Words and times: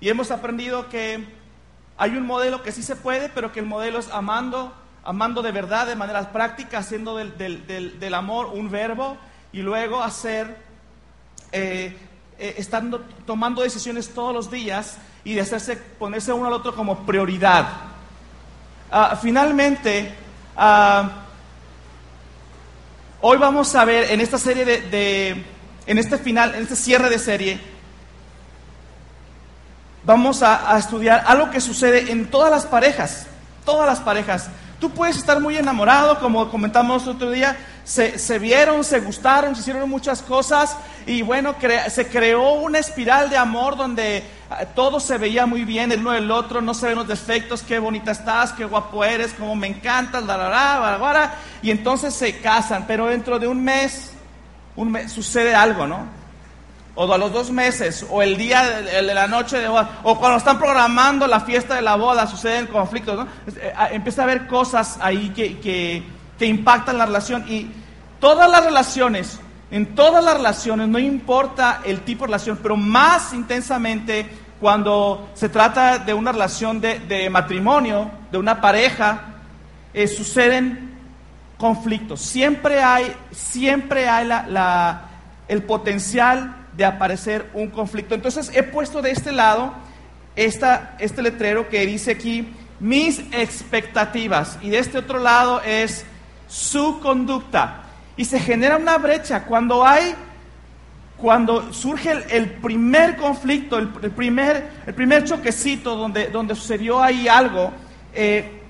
y 0.00 0.08
hemos 0.08 0.30
aprendido 0.30 0.88
que 0.88 1.24
hay 1.96 2.16
un 2.16 2.26
modelo 2.26 2.62
que 2.62 2.72
sí 2.72 2.82
se 2.82 2.96
puede, 2.96 3.28
pero 3.28 3.52
que 3.52 3.60
el 3.60 3.66
modelo 3.66 3.98
es 3.98 4.08
amando, 4.10 4.72
amando 5.04 5.42
de 5.42 5.50
verdad, 5.50 5.86
de 5.86 5.96
manera 5.96 6.32
práctica, 6.32 6.78
haciendo 6.78 7.16
del, 7.16 8.14
amor 8.14 8.46
un 8.46 8.70
verbo 8.70 9.16
y 9.52 9.62
luego 9.62 10.02
hacer, 10.02 10.56
eh, 11.50 11.96
eh, 12.38 12.54
estando, 12.58 13.00
tomando 13.26 13.62
decisiones 13.62 14.10
todos 14.14 14.32
los 14.32 14.50
días 14.50 14.98
y 15.24 15.34
de 15.34 15.40
hacerse, 15.40 15.76
ponerse 15.76 16.32
uno 16.32 16.46
al 16.46 16.52
otro 16.52 16.74
como 16.74 17.04
prioridad. 17.04 17.66
Ah, 18.90 19.18
finalmente, 19.20 20.14
ah, 20.56 21.10
hoy 23.20 23.36
vamos 23.38 23.74
a 23.74 23.84
ver 23.84 24.12
en 24.12 24.20
esta 24.20 24.38
serie 24.38 24.64
de, 24.64 25.44
en 25.86 25.98
este 25.98 26.16
final, 26.16 26.54
en 26.54 26.62
este 26.62 26.76
cierre 26.76 27.10
de 27.10 27.18
serie, 27.18 27.60
vamos 30.08 30.42
a, 30.42 30.74
estudiar 30.78 31.22
algo 31.26 31.50
que 31.50 31.60
sucede 31.60 32.10
en 32.10 32.30
todas 32.30 32.50
las 32.50 32.64
parejas, 32.64 33.26
todas 33.66 33.86
las 33.86 34.00
parejas. 34.00 34.48
Tú 34.80 34.88
puedes 34.88 35.18
estar 35.18 35.38
muy 35.38 35.58
enamorado, 35.58 36.18
como 36.18 36.48
comentamos 36.48 37.06
otro 37.06 37.30
día, 37.30 37.58
se, 37.84 38.38
vieron, 38.38 38.84
se 38.84 39.00
gustaron, 39.00 39.54
se 39.54 39.60
hicieron 39.60 39.90
muchas 39.90 40.22
cosas 40.22 40.78
y 41.06 41.20
bueno, 41.20 41.56
se 41.90 42.08
creó 42.08 42.52
una 42.52 42.78
espiral 42.78 43.28
de 43.28 43.36
amor 43.36 43.76
donde 43.76 44.24
ah, 44.48 44.64
todo 44.64 44.98
se 44.98 45.18
veía 45.18 45.44
muy 45.44 45.64
bien 45.64 45.92
el 45.92 46.00
uno 46.00 46.12
del 46.12 46.30
otro, 46.30 46.62
no 46.62 46.72
se 46.72 46.86
ven 46.86 46.96
los 46.96 47.08
defectos, 47.08 47.62
qué 47.62 47.78
bonita 47.78 48.12
estás, 48.12 48.54
qué 48.54 48.64
guapo 48.64 49.04
eres, 49.04 49.34
cómo 49.34 49.54
me 49.56 49.66
encantas, 49.66 50.24
la, 50.24 50.38
la, 50.38 50.48
la, 50.48 51.12
la, 51.12 51.34
y 51.60 51.70
entonces 51.70 52.14
se 52.14 52.38
casan, 52.38 52.86
pero 52.86 53.08
dentro 53.08 53.38
de 53.38 53.46
un 53.46 53.62
mes, 53.62 54.12
un 54.74 54.90
mes 54.90 55.12
sucede 55.12 55.54
algo, 55.54 55.86
¿no? 55.86 56.17
O 57.00 57.12
a 57.12 57.16
los 57.16 57.32
dos 57.32 57.52
meses, 57.52 58.04
o 58.10 58.22
el 58.22 58.36
día 58.36 58.82
de, 58.82 59.02
la 59.02 59.28
noche 59.28 59.56
de 59.56 59.68
boda, 59.68 60.00
o 60.02 60.18
cuando 60.18 60.36
están 60.36 60.58
programando 60.58 61.28
la 61.28 61.38
fiesta 61.38 61.76
de 61.76 61.82
la 61.82 61.94
boda, 61.94 62.26
suceden 62.26 62.66
conflictos, 62.66 63.16
¿no? 63.16 63.28
Eh, 63.46 63.72
empieza 63.92 64.22
a 64.22 64.24
haber 64.24 64.48
cosas 64.48 64.98
ahí 65.00 65.28
que, 65.30 65.60
que, 65.60 66.02
que 66.36 66.46
impactan 66.46 66.98
la 66.98 67.06
relación 67.06 67.44
y 67.48 67.70
todas 68.18 68.50
las 68.50 68.64
relaciones, 68.64 69.38
en 69.70 69.94
todas 69.94 70.24
las 70.24 70.38
relaciones, 70.38 70.88
no 70.88 70.98
importa 70.98 71.82
el 71.84 72.00
tipo 72.00 72.24
de 72.24 72.30
relación, 72.32 72.58
pero 72.60 72.76
más 72.76 73.32
intensamente 73.32 74.28
cuando 74.58 75.28
se 75.34 75.48
trata 75.48 75.98
de 75.98 76.12
una 76.12 76.32
relación 76.32 76.80
de, 76.80 77.28
matrimonio, 77.30 78.10
de 78.32 78.38
una 78.38 78.60
pareja, 78.60 79.20
eh, 79.94 80.08
suceden 80.08 80.98
conflictos. 81.58 82.20
Siempre 82.22 82.82
hay, 82.82 83.14
siempre 83.30 84.08
hay 84.08 84.26
la, 84.26 85.02
el 85.46 85.62
potencial 85.62 86.57
de 86.78 86.84
aparecer 86.84 87.50
un 87.54 87.70
conflicto. 87.70 88.14
Entonces 88.14 88.52
he 88.54 88.62
puesto 88.62 89.02
de 89.02 89.10
este 89.10 89.32
lado 89.32 89.74
esta, 90.36 90.94
este 91.00 91.22
letrero 91.22 91.68
que 91.68 91.84
dice 91.84 92.12
aquí, 92.12 92.54
mis 92.78 93.18
expectativas, 93.32 94.56
y 94.62 94.70
de 94.70 94.78
este 94.78 94.98
otro 94.98 95.18
lado 95.18 95.60
es 95.62 96.06
su 96.46 97.00
conducta. 97.00 97.82
Y 98.16 98.24
se 98.24 98.38
genera 98.38 98.76
una 98.76 98.96
brecha 98.96 99.42
cuando 99.42 99.84
hay, 99.84 100.14
cuando 101.16 101.72
surge 101.72 102.12
el, 102.30 102.48
primer 102.48 103.16
conflicto, 103.16 103.76
el, 103.76 103.88
primer, 103.88 104.70
el 104.86 104.94
primer 104.94 105.24
choquecito 105.24 105.96
donde, 105.96 106.28
donde 106.28 106.54
sucedió 106.54 107.02
ahí 107.02 107.26
algo, 107.26 107.72
eh, 108.14 108.62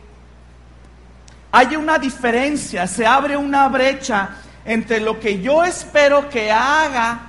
hay 1.52 1.76
una 1.76 1.98
diferencia, 1.98 2.86
se 2.86 3.04
abre 3.04 3.36
una 3.36 3.68
brecha 3.68 4.30
entre 4.64 4.98
lo 4.98 5.20
que 5.20 5.42
yo 5.42 5.62
espero 5.62 6.30
que 6.30 6.50
haga 6.50 7.27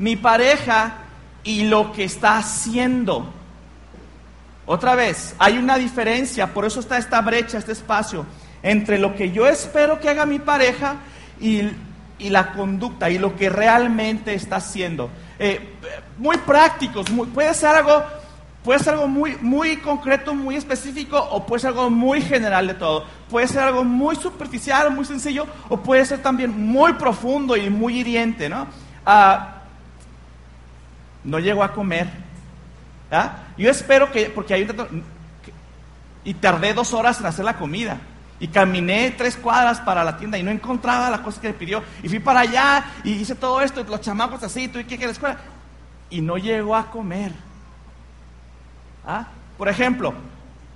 mi 0.00 0.16
pareja 0.16 0.94
y 1.44 1.64
lo 1.64 1.92
que 1.92 2.04
está 2.04 2.38
haciendo. 2.38 3.30
Otra 4.64 4.94
vez, 4.94 5.34
hay 5.38 5.58
una 5.58 5.76
diferencia, 5.76 6.54
por 6.54 6.64
eso 6.64 6.80
está 6.80 6.96
esta 6.96 7.20
brecha, 7.20 7.58
este 7.58 7.72
espacio, 7.72 8.24
entre 8.62 8.98
lo 8.98 9.14
que 9.14 9.30
yo 9.30 9.46
espero 9.46 10.00
que 10.00 10.08
haga 10.08 10.24
mi 10.24 10.38
pareja 10.38 10.96
y, 11.38 11.70
la 12.18 12.52
conducta 12.52 13.10
y 13.10 13.18
lo 13.18 13.36
que 13.36 13.50
realmente 13.50 14.32
está 14.32 14.56
haciendo. 14.56 15.10
Eh, 15.38 15.74
muy 16.16 16.38
prácticos, 16.38 17.06
puede 17.34 17.52
ser 17.52 17.76
algo, 17.76 18.02
puede 18.64 18.78
ser 18.78 18.94
algo 18.94 19.08
muy, 19.08 19.36
muy 19.42 19.76
concreto, 19.78 20.34
muy 20.34 20.56
específico, 20.56 21.18
o 21.18 21.44
puede 21.44 21.60
ser 21.60 21.68
algo 21.68 21.90
muy 21.90 22.22
general 22.22 22.66
de 22.68 22.74
todo. 22.74 23.04
Puede 23.28 23.48
ser 23.48 23.64
algo 23.64 23.84
muy 23.84 24.16
superficial, 24.16 24.90
muy 24.92 25.04
sencillo, 25.04 25.46
o 25.68 25.78
puede 25.78 26.06
ser 26.06 26.22
también 26.22 26.58
muy 26.58 26.94
profundo 26.94 27.54
y 27.54 27.68
muy 27.68 28.00
hiriente, 28.00 28.48
¿no? 28.48 28.66
Ah, 29.04 29.59
no 31.24 31.38
llegó 31.38 31.62
a 31.62 31.72
comer. 31.72 32.08
¿ah? 33.10 33.38
Yo 33.56 33.70
espero 33.70 34.10
que, 34.10 34.30
porque 34.30 34.54
hay 34.54 34.62
un 34.62 35.04
y 36.24 36.34
tardé 36.34 36.74
dos 36.74 36.92
horas 36.92 37.20
en 37.20 37.26
hacer 37.26 37.44
la 37.44 37.56
comida. 37.56 37.98
Y 38.38 38.48
caminé 38.48 39.10
tres 39.10 39.36
cuadras 39.36 39.80
para 39.80 40.02
la 40.02 40.16
tienda 40.16 40.38
y 40.38 40.42
no 40.42 40.50
encontraba 40.50 41.10
la 41.10 41.22
cosa 41.22 41.40
que 41.40 41.48
le 41.48 41.54
pidió. 41.54 41.82
Y 42.02 42.08
fui 42.08 42.20
para 42.20 42.40
allá 42.40 42.84
y 43.04 43.12
hice 43.12 43.34
todo 43.34 43.60
esto, 43.60 43.84
los 43.84 44.00
chamacos 44.00 44.42
así, 44.42 44.68
tuve 44.68 44.86
que 44.86 44.94
ir 44.94 45.02
a 45.02 45.06
la 45.06 45.12
escuela. 45.12 45.36
Y 46.08 46.22
no 46.22 46.38
llegó 46.38 46.74
a 46.74 46.90
comer. 46.90 47.32
¿Ah? 49.06 49.26
Por 49.58 49.68
ejemplo, 49.68 50.14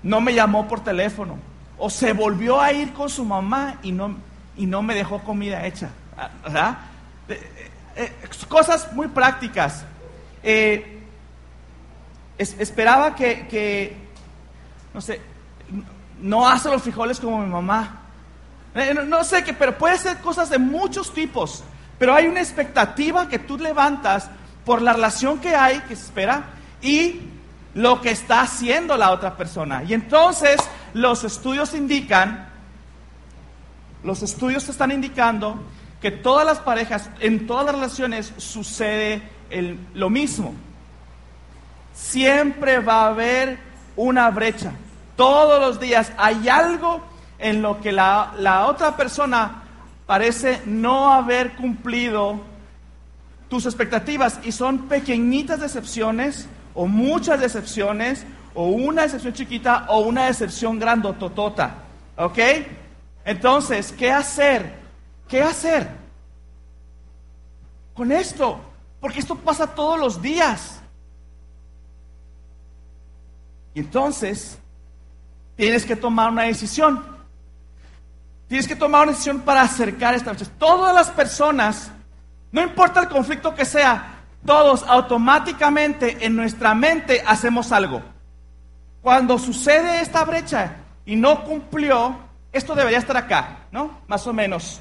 no 0.02 0.20
me 0.20 0.34
llamó 0.34 0.68
por 0.68 0.80
teléfono. 0.80 1.38
O 1.78 1.88
se 1.88 2.12
volvió 2.12 2.60
a 2.60 2.72
ir 2.72 2.92
con 2.92 3.08
su 3.08 3.24
mamá 3.24 3.76
y 3.82 3.92
no, 3.92 4.14
y 4.56 4.66
no 4.66 4.82
me 4.82 4.94
dejó 4.94 5.20
comida 5.20 5.64
hecha. 5.66 5.88
¿Ah? 6.44 6.76
Eh, 7.28 7.70
eh, 7.96 8.12
cosas 8.48 8.92
muy 8.92 9.08
prácticas. 9.08 9.86
Eh, 10.46 11.00
esperaba 12.38 13.14
que, 13.14 13.96
no 14.92 15.00
sé, 15.00 15.20
no 16.20 16.46
hace 16.46 16.68
los 16.68 16.82
frijoles 16.82 17.18
como 17.18 17.40
mi 17.40 17.50
mamá. 17.50 18.02
Eh, 18.74 18.94
no, 18.94 19.24
sé 19.24 19.42
qué, 19.42 19.54
pero 19.54 19.78
puede 19.78 19.96
ser 19.96 20.18
cosas 20.18 20.50
de 20.50 20.58
muchos 20.58 21.14
tipos. 21.14 21.64
Pero 21.98 22.14
hay 22.14 22.26
una 22.26 22.40
expectativa 22.40 23.28
que 23.28 23.38
tú 23.38 23.56
levantas 23.56 24.30
por 24.66 24.82
la 24.82 24.92
relación 24.92 25.38
que 25.38 25.54
hay, 25.54 25.80
que 25.80 25.96
se 25.96 26.04
espera, 26.04 26.44
y 26.82 27.22
lo 27.72 28.00
que 28.02 28.10
está 28.10 28.42
haciendo 28.42 28.96
la 28.98 29.12
otra 29.12 29.36
persona. 29.36 29.82
Y 29.84 29.94
entonces 29.94 30.60
los 30.92 31.24
estudios 31.24 31.74
indican, 31.74 32.48
los 34.02 34.22
estudios 34.22 34.68
están 34.68 34.92
indicando 34.92 35.62
que 36.02 36.10
todas 36.10 36.44
las 36.44 36.58
parejas, 36.58 37.08
en 37.20 37.46
todas 37.46 37.64
las 37.64 37.74
relaciones 37.76 38.34
sucede 38.36 39.22
lo 39.94 40.10
mismo. 40.10 40.54
Siempre 41.92 42.78
va 42.80 43.04
a 43.04 43.08
haber 43.08 43.58
una 43.96 44.30
brecha. 44.30 44.72
Todos 45.16 45.60
los 45.60 45.80
días 45.80 46.12
hay 46.16 46.48
algo 46.48 47.00
en 47.38 47.62
lo 47.62 47.80
que 47.80 47.92
la, 47.92 48.34
la 48.38 48.66
otra 48.66 48.96
persona 48.96 49.62
parece 50.06 50.60
no 50.66 51.12
haber 51.12 51.54
cumplido 51.54 52.40
tus 53.48 53.66
expectativas 53.66 54.40
y 54.42 54.52
son 54.52 54.88
pequeñitas 54.88 55.60
decepciones 55.60 56.48
o 56.74 56.86
muchas 56.86 57.40
decepciones 57.40 58.26
o 58.54 58.68
una 58.68 59.02
decepción 59.02 59.32
chiquita 59.32 59.86
o 59.88 60.00
una 60.00 60.26
decepción 60.26 60.78
grandototota. 60.78 61.74
¿Ok? 62.16 62.38
Entonces, 63.24 63.92
¿qué 63.92 64.10
hacer? 64.10 64.74
¿Qué 65.28 65.42
hacer? 65.42 65.88
Con 67.94 68.12
esto, 68.12 68.60
porque 69.04 69.20
esto 69.20 69.34
pasa 69.34 69.66
todos 69.66 70.00
los 70.00 70.22
días. 70.22 70.80
Y 73.74 73.80
entonces, 73.80 74.58
tienes 75.56 75.84
que 75.84 75.94
tomar 75.94 76.30
una 76.30 76.44
decisión. 76.44 77.04
Tienes 78.48 78.66
que 78.66 78.74
tomar 78.74 79.02
una 79.02 79.12
decisión 79.12 79.42
para 79.42 79.60
acercar 79.60 80.14
esta 80.14 80.30
brecha. 80.30 80.50
Todas 80.58 80.94
las 80.94 81.10
personas, 81.10 81.92
no 82.50 82.62
importa 82.62 83.00
el 83.00 83.10
conflicto 83.10 83.54
que 83.54 83.66
sea, 83.66 84.22
todos 84.46 84.82
automáticamente 84.84 86.24
en 86.24 86.34
nuestra 86.34 86.74
mente 86.74 87.22
hacemos 87.26 87.72
algo. 87.72 88.00
Cuando 89.02 89.38
sucede 89.38 90.00
esta 90.00 90.24
brecha 90.24 90.76
y 91.04 91.14
no 91.14 91.44
cumplió, 91.44 92.20
esto 92.50 92.74
debería 92.74 93.00
estar 93.00 93.18
acá, 93.18 93.66
¿no? 93.70 94.00
Más 94.06 94.26
o 94.26 94.32
menos, 94.32 94.80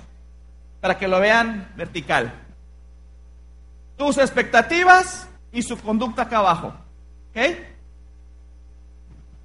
para 0.79 0.97
que 0.97 1.09
lo 1.09 1.19
vean 1.19 1.73
vertical 1.75 2.42
tus 3.97 4.17
expectativas 4.17 5.27
y 5.51 5.61
su 5.61 5.77
conducta 5.77 6.23
acá 6.23 6.37
abajo. 6.39 6.73
¿Ok? 7.29 7.37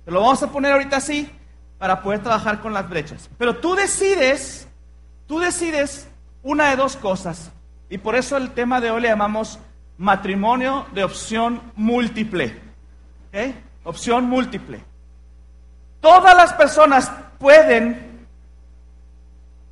lo 0.06 0.20
vamos 0.22 0.42
a 0.42 0.50
poner 0.50 0.72
ahorita 0.72 0.96
así 0.96 1.30
para 1.78 2.02
poder 2.02 2.22
trabajar 2.22 2.60
con 2.60 2.72
las 2.72 2.88
brechas. 2.88 3.28
Pero 3.38 3.56
tú 3.56 3.74
decides, 3.74 4.66
tú 5.26 5.38
decides 5.38 6.08
una 6.42 6.70
de 6.70 6.76
dos 6.76 6.96
cosas. 6.96 7.52
Y 7.90 7.98
por 7.98 8.16
eso 8.16 8.36
el 8.36 8.50
tema 8.52 8.80
de 8.80 8.90
hoy 8.90 9.02
le 9.02 9.08
llamamos 9.08 9.58
matrimonio 9.98 10.86
de 10.92 11.04
opción 11.04 11.60
múltiple. 11.76 12.58
¿Ok? 13.28 13.54
Opción 13.84 14.24
múltiple. 14.24 14.82
Todas 16.00 16.34
las 16.36 16.52
personas 16.54 17.10
pueden, 17.38 18.26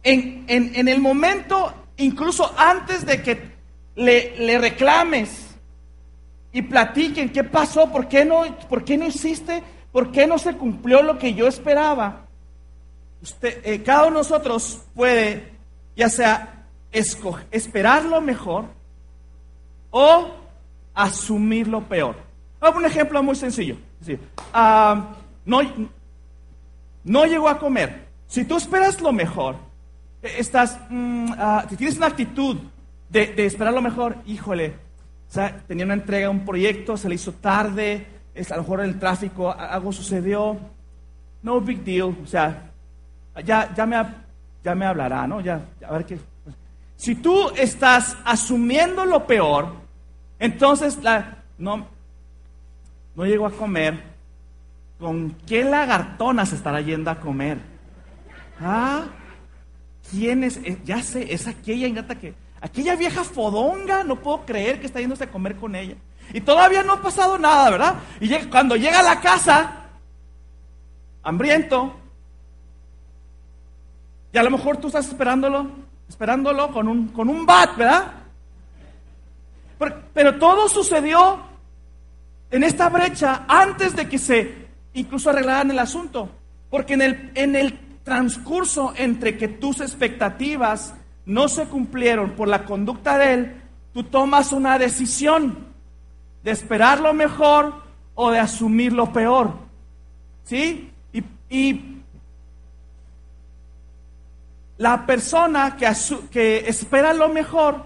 en, 0.02 0.44
en 0.49 0.88
el 0.88 1.00
momento, 1.00 1.73
incluso 1.96 2.52
antes 2.58 3.06
de 3.06 3.23
que 3.23 3.55
le, 3.96 4.58
reclames 4.58 5.48
y 6.52 6.62
platiquen 6.62 7.31
qué 7.31 7.44
pasó, 7.44 7.90
por 7.90 8.08
qué 8.08 8.25
no, 8.25 8.44
por 8.69 8.84
qué 8.84 8.96
no 8.96 9.06
hiciste, 9.06 9.62
por 9.90 10.12
qué 10.12 10.26
no 10.26 10.38
se 10.38 10.54
cumplió 10.54 11.02
lo 11.02 11.19
que 11.19 11.34
yo 11.34 11.48
esperaba. 11.48 12.26
Usted, 13.22 13.60
eh, 13.64 13.82
cada 13.82 14.02
uno 14.02 14.10
de 14.10 14.16
nosotros 14.19 14.82
puede, 14.94 15.52
ya 15.96 16.08
sea 16.08 16.52
esperar 17.50 18.04
lo 18.04 18.20
mejor 18.20 18.66
o 19.90 20.31
asumir 20.94 21.69
lo 21.69 21.82
peor. 21.82 22.16
Hago 22.60 22.78
un 22.78 22.87
ejemplo 22.87 23.22
muy 23.22 23.37
sencillo. 23.37 23.76
Ah, 24.52 25.14
no, 25.44 25.60
no 27.04 27.25
llegó 27.26 27.49
a 27.49 27.58
comer. 27.58 28.06
Si 28.26 28.44
tú 28.44 28.56
esperas 28.56 29.00
lo 29.00 29.12
mejor, 29.12 29.56
eh, 30.22 30.37
estás, 30.38 30.78
mm, 30.88 31.32
ah, 31.38 31.66
tienes 31.76 31.96
una 31.96 32.06
actitud 32.06 32.58
de, 33.08 33.46
esperar 33.46 33.72
lo 33.72 33.82
mejor, 33.82 34.16
híjole, 34.26 34.74
tenía 35.66 35.84
una 35.84 35.94
entrega, 35.94 36.30
un 36.30 36.44
proyecto, 36.44 36.96
se 36.96 37.08
le 37.08 37.14
hizo 37.14 37.32
tarde, 37.32 38.06
es, 38.34 38.50
a 38.52 38.56
lo 38.56 38.62
mejor 38.62 38.80
el 38.80 38.98
tráfico 38.98 39.52
algo 39.52 39.92
sucedió, 39.92 40.58
no 41.42 41.60
big 41.60 41.84
deal, 41.84 42.16
o 42.22 42.26
sea, 42.26 42.70
ya, 43.44 43.72
ya, 43.74 43.86
me, 43.86 43.96
ya 44.62 44.74
me 44.74 44.86
hablará, 44.86 45.26
¿no? 45.26 45.40
Ya, 45.40 45.60
a 45.86 45.92
ver 45.92 46.04
qué. 46.04 46.18
Si 46.96 47.14
tú 47.14 47.50
estás 47.56 48.16
asumiendo 48.24 49.04
lo 49.04 49.26
peor, 49.26 49.74
entonces 50.38 51.02
la, 51.02 51.38
no, 51.58 51.86
no 53.14 53.26
llego 53.26 53.46
a 53.46 53.50
comer, 53.50 54.02
¿con 54.98 55.36
qué 55.46 55.64
lagartona 55.64 56.46
se 56.46 56.56
estará 56.56 56.80
yendo 56.80 57.10
a 57.10 57.20
comer? 57.20 57.58
¿Ah? 58.60 59.04
¿Quién 60.10 60.44
es? 60.44 60.58
Eh, 60.58 60.78
ya 60.84 61.02
sé, 61.02 61.32
es 61.32 61.46
aquella 61.46 61.86
ingata 61.86 62.14
que, 62.14 62.34
aquella 62.60 62.96
vieja 62.96 63.24
fodonga, 63.24 64.04
no 64.04 64.16
puedo 64.16 64.44
creer 64.46 64.80
que 64.80 64.86
está 64.86 65.00
yéndose 65.00 65.24
a 65.24 65.30
comer 65.30 65.56
con 65.56 65.74
ella. 65.74 65.96
Y 66.32 66.40
todavía 66.40 66.82
no 66.82 66.94
ha 66.94 67.02
pasado 67.02 67.38
nada, 67.38 67.70
¿verdad? 67.70 67.94
Y 68.20 68.28
cuando 68.46 68.76
llega 68.76 69.00
a 69.00 69.04
la 69.04 69.20
casa, 69.20 69.84
hambriento, 71.22 71.94
y 74.32 74.38
a 74.38 74.42
lo 74.42 74.50
mejor 74.50 74.76
tú 74.76 74.88
estás 74.88 75.08
esperándolo, 75.08 75.66
esperándolo 76.08 76.70
con 76.72 76.88
un, 76.88 77.08
con 77.08 77.28
un 77.28 77.46
bat, 77.46 77.76
¿verdad? 77.76 78.12
Pero, 80.12 80.38
todo 80.38 80.68
sucedió 80.68 81.40
en 82.50 82.64
esta 82.64 82.88
brecha 82.88 83.44
antes 83.46 83.94
de 83.94 84.08
que 84.08 84.18
se 84.18 84.66
incluso 84.94 85.30
arreglaran 85.30 85.70
el 85.70 85.78
asunto. 85.78 86.30
Porque 86.70 86.94
en 86.94 87.02
el, 87.02 87.32
en 87.34 87.56
el 87.56 87.78
transcurso 88.02 88.94
entre 88.96 89.36
que 89.36 89.48
tus 89.48 89.80
expectativas 89.80 90.94
no 91.26 91.49
se 91.49 91.67
cumplieron 91.67 92.31
por 92.31 92.49
la 92.49 92.64
conducta 92.64 93.19
de 93.19 93.34
él, 93.34 93.62
tú 93.93 94.05
tomas 94.05 94.52
una 94.52 94.78
decisión 94.78 95.67
de 96.44 96.52
esperar 96.52 97.00
lo 97.00 97.12
mejor 97.12 97.75
o 98.14 98.31
de 98.31 98.38
asumir 98.38 98.93
lo 98.93 99.12
peor. 99.12 99.52
¿Sí? 100.44 100.90
Y, 101.50 101.93
la 104.78 105.06
persona 105.06 105.76
que, 105.76 106.58
espera 106.69 107.14
lo 107.14 107.31
mejor 107.31 107.82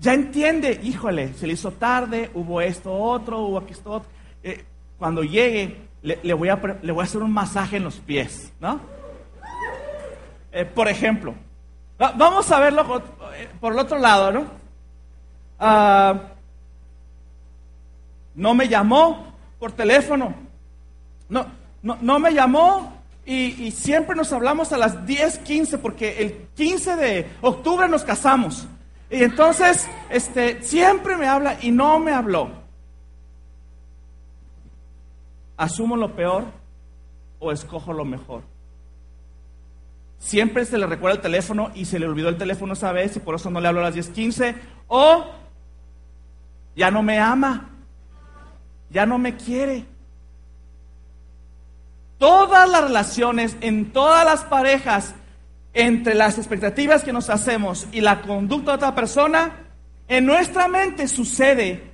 ya 0.00 0.12
entiende, 0.12 0.80
híjole, 0.82 1.34
se 1.34 1.46
le 1.46 1.52
hizo 1.52 1.70
tarde, 1.72 2.30
hubo 2.34 2.60
esto, 2.60 2.92
otro, 2.92 3.38
hubo 3.38 3.60
esto, 3.60 3.92
otro. 3.92 4.10
Eh, 4.42 4.64
cuando 4.98 5.22
llegue, 5.22 5.88
le, 6.02 6.18
le 6.22 6.32
voy 6.34 6.48
a 6.48 6.60
hacer 7.02 7.22
un 7.22 7.32
masaje 7.32 7.76
en 7.76 7.84
los 7.84 8.00
pies, 8.00 8.52
¿no? 8.60 8.80
Eh, 10.52 10.64
por 10.64 10.88
ejemplo, 10.88 11.34
vamos 11.98 12.50
a 12.50 12.58
verlo 12.58 13.02
eh, 13.34 13.48
por 13.60 13.72
el 13.72 13.78
otro 13.78 13.98
lado, 13.98 14.32
¿no? 14.32 14.44
Ah, 15.58 16.14
no 18.34 18.54
me 18.54 18.68
llamó 18.68 19.34
por 19.58 19.72
teléfono. 19.72 20.34
No, 21.28 21.46
no, 21.82 21.98
no 22.00 22.18
me 22.18 22.32
llamó 22.32 23.00
y, 23.24 23.70
siempre 23.70 24.16
nos 24.16 24.32
hablamos 24.32 24.72
a 24.72 24.78
las 24.78 25.06
10, 25.06 25.38
15, 25.38 25.78
porque 25.78 26.18
el 26.18 26.48
15 26.56 26.96
de 26.96 27.30
octubre 27.42 27.86
nos 27.88 28.02
casamos. 28.02 28.66
Y 29.08 29.22
entonces, 29.22 29.88
este, 30.08 30.62
siempre 30.62 31.16
me 31.16 31.28
habla 31.28 31.56
y 31.60 31.70
no 31.70 31.98
me 32.00 32.12
habló. 32.12 32.50
¿Asumo 35.56 35.96
lo 35.96 36.16
peor 36.16 36.44
o 37.38 37.52
escojo 37.52 37.92
lo 37.92 38.04
mejor? 38.04 38.42
Siempre 40.20 40.66
se 40.66 40.76
le 40.76 40.86
recuerda 40.86 41.16
el 41.16 41.22
teléfono 41.22 41.72
y 41.74 41.86
se 41.86 41.98
le 41.98 42.06
olvidó 42.06 42.28
el 42.28 42.36
teléfono 42.36 42.74
esa 42.74 42.92
vez 42.92 43.16
y 43.16 43.20
por 43.20 43.34
eso 43.34 43.50
no 43.50 43.58
le 43.60 43.68
hablo 43.68 43.80
a 43.80 43.84
las 43.84 43.94
10:15. 43.94 44.54
O 44.86 45.24
ya 46.76 46.90
no 46.90 47.02
me 47.02 47.18
ama, 47.18 47.70
ya 48.90 49.06
no 49.06 49.18
me 49.18 49.36
quiere. 49.36 49.86
Todas 52.18 52.68
las 52.68 52.84
relaciones, 52.84 53.56
en 53.62 53.92
todas 53.92 54.26
las 54.26 54.44
parejas, 54.44 55.14
entre 55.72 56.14
las 56.14 56.36
expectativas 56.36 57.02
que 57.02 57.14
nos 57.14 57.30
hacemos 57.30 57.86
y 57.90 58.02
la 58.02 58.20
conducta 58.20 58.72
de 58.72 58.76
otra 58.76 58.94
persona, 58.94 59.52
en 60.06 60.26
nuestra 60.26 60.68
mente 60.68 61.08
sucede 61.08 61.90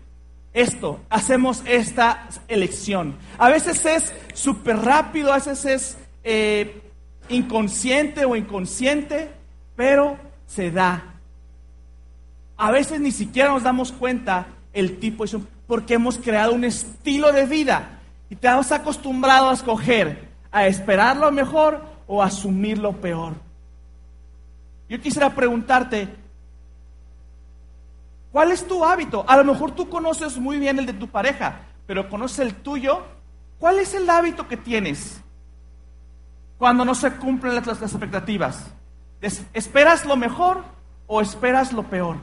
esto, 0.53 1.01
hacemos 1.11 1.63
esta 1.65 2.29
elección. 2.49 3.17
A 3.39 3.51
veces 3.51 3.85
es 3.87 4.13
súper 4.35 4.79
rápido, 4.79 5.33
a 5.33 5.37
veces 5.37 5.65
es 5.65 5.99
eh, 6.25 6.86
inconsciente 7.29 8.25
o 8.25 8.37
inconsciente, 8.37 9.31
pero 9.75 10.17
se 10.47 10.71
da. 10.71 11.15
A 12.57 12.71
veces 12.71 13.01
ni 13.01 13.11
siquiera 13.11 13.51
nos 13.51 13.63
damos 13.63 13.93
cuenta 13.93 14.47
el 14.73 14.99
tipo 14.99 15.25
de 15.25 15.41
porque 15.67 15.95
hemos 15.95 16.19
creado 16.19 16.53
un 16.53 16.65
estilo 16.65 17.33
de 17.33 17.45
vida 17.47 18.01
y 18.31 18.37
te 18.37 18.49
has 18.49 18.73
acostumbrado 18.73 19.51
a 19.51 19.55
escoger, 19.55 20.29
a 20.51 20.67
esperar 20.67 21.17
lo 21.17 21.31
mejor 21.33 21.83
o 22.07 22.23
a 22.23 22.27
asumir 22.27 22.79
lo 22.79 22.93
peor. 22.93 23.35
Yo 24.89 25.01
quisiera 25.01 25.35
preguntarte, 25.35 26.09
¿cuál 28.31 28.53
es 28.53 28.67
tu 28.67 28.85
hábito? 28.85 29.25
A 29.27 29.37
lo 29.37 29.45
mejor 29.45 29.73
tú 29.73 29.89
conoces 29.89 30.39
muy 30.39 30.59
bien 30.59 30.79
el 30.79 30.87
de 30.87 30.93
tu 30.93 31.09
pareja, 31.09 31.63
pero 31.87 32.09
conoces 32.09 32.39
el 32.39 32.55
tuyo. 32.55 33.03
¿Cuál 33.59 33.81
es 33.81 33.95
el 33.95 34.09
hábito 34.09 34.47
que 34.47 34.57
tienes 34.57 35.21
cuando 36.59 36.85
no 36.85 36.95
se 36.95 37.13
cumplen 37.13 37.55
las, 37.55 37.83
expectativas? 37.83 38.67
¿Esperas 39.53 40.05
lo 40.05 40.17
mejor 40.17 40.65
o 41.07 41.21
esperas 41.21 41.73
lo 41.73 41.83
peor? 41.85 42.17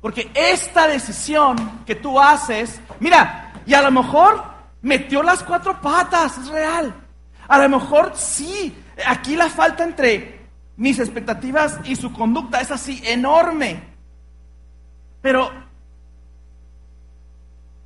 Porque 0.00 0.30
esta 0.34 0.88
decisión 0.88 1.82
que 1.84 1.94
tú 1.94 2.18
haces, 2.18 2.80
mira, 3.00 3.52
y 3.66 3.74
a 3.74 3.82
lo 3.82 3.90
mejor 3.90 4.42
metió 4.82 5.22
las 5.22 5.42
cuatro 5.42 5.80
patas, 5.80 6.38
es 6.38 6.48
real. 6.48 6.94
A 7.46 7.58
lo 7.58 7.68
mejor 7.68 8.12
sí, 8.14 8.74
aquí 9.06 9.36
la 9.36 9.48
falta 9.48 9.84
entre 9.84 10.40
mis 10.76 10.98
expectativas 10.98 11.78
y 11.84 11.96
su 11.96 12.12
conducta 12.12 12.60
es 12.60 12.70
así 12.70 13.02
enorme. 13.04 13.82
Pero, 15.20 15.50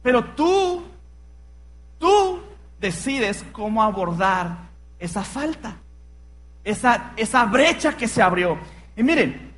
pero 0.03 0.25
tú, 0.37 0.85
tú 2.05 2.41
decides 2.79 3.45
cómo 3.53 3.83
abordar 3.83 4.69
esa 4.99 5.23
falta, 5.23 5.77
esa, 6.63 7.13
esa 7.17 7.45
brecha 7.47 7.97
que 7.97 8.09
se 8.09 8.21
abrió. 8.21 8.59
Y 8.97 9.03
miren, 9.03 9.55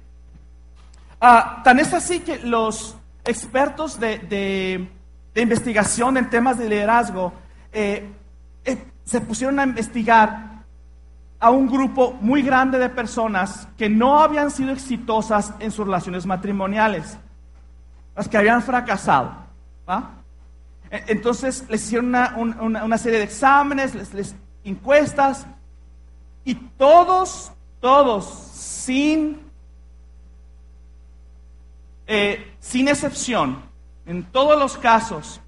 Ah, 1.20 1.62
tan 1.64 1.78
es 1.78 1.94
así 1.94 2.20
que 2.20 2.38
los 2.38 2.96
expertos 3.24 3.98
de, 3.98 4.88
investigación 5.34 6.16
en 6.16 6.30
temas 6.30 6.58
de 6.58 6.68
liderazgo 6.68 7.32
eh, 7.72 8.10
eh, 8.64 8.84
se 9.04 9.20
pusieron 9.20 9.58
a 9.58 9.64
investigar 9.64 10.62
a 11.38 11.50
un 11.50 11.66
grupo 11.66 12.16
muy 12.20 12.42
grande 12.42 12.78
de 12.78 12.88
personas 12.88 13.68
que 13.76 13.88
no 13.88 14.20
habían 14.20 14.50
sido 14.50 14.72
exitosas 14.72 15.52
en 15.58 15.70
sus 15.70 15.86
relaciones 15.86 16.26
matrimoniales, 16.26 17.18
las 18.14 18.28
que 18.28 18.38
habían 18.38 18.62
fracasado. 18.62 19.32
E, 19.88 19.98
entonces 20.90 21.64
les 21.68 21.84
hicieron 21.84 22.14
una, 22.60 22.98
serie 22.98 23.18
de 23.18 23.24
exámenes, 23.24 23.94
les, 23.94 24.34
encuestas, 24.64 25.46
y 26.44 26.54
todos, 26.54 27.52
todos, 27.80 28.26
sin 28.52 29.46
eh, 32.08 32.54
sin 32.60 32.88
excepción, 32.88 33.62
en 34.06 34.24
todos 34.24 34.58
los 34.58 34.76
casos, 34.78 35.40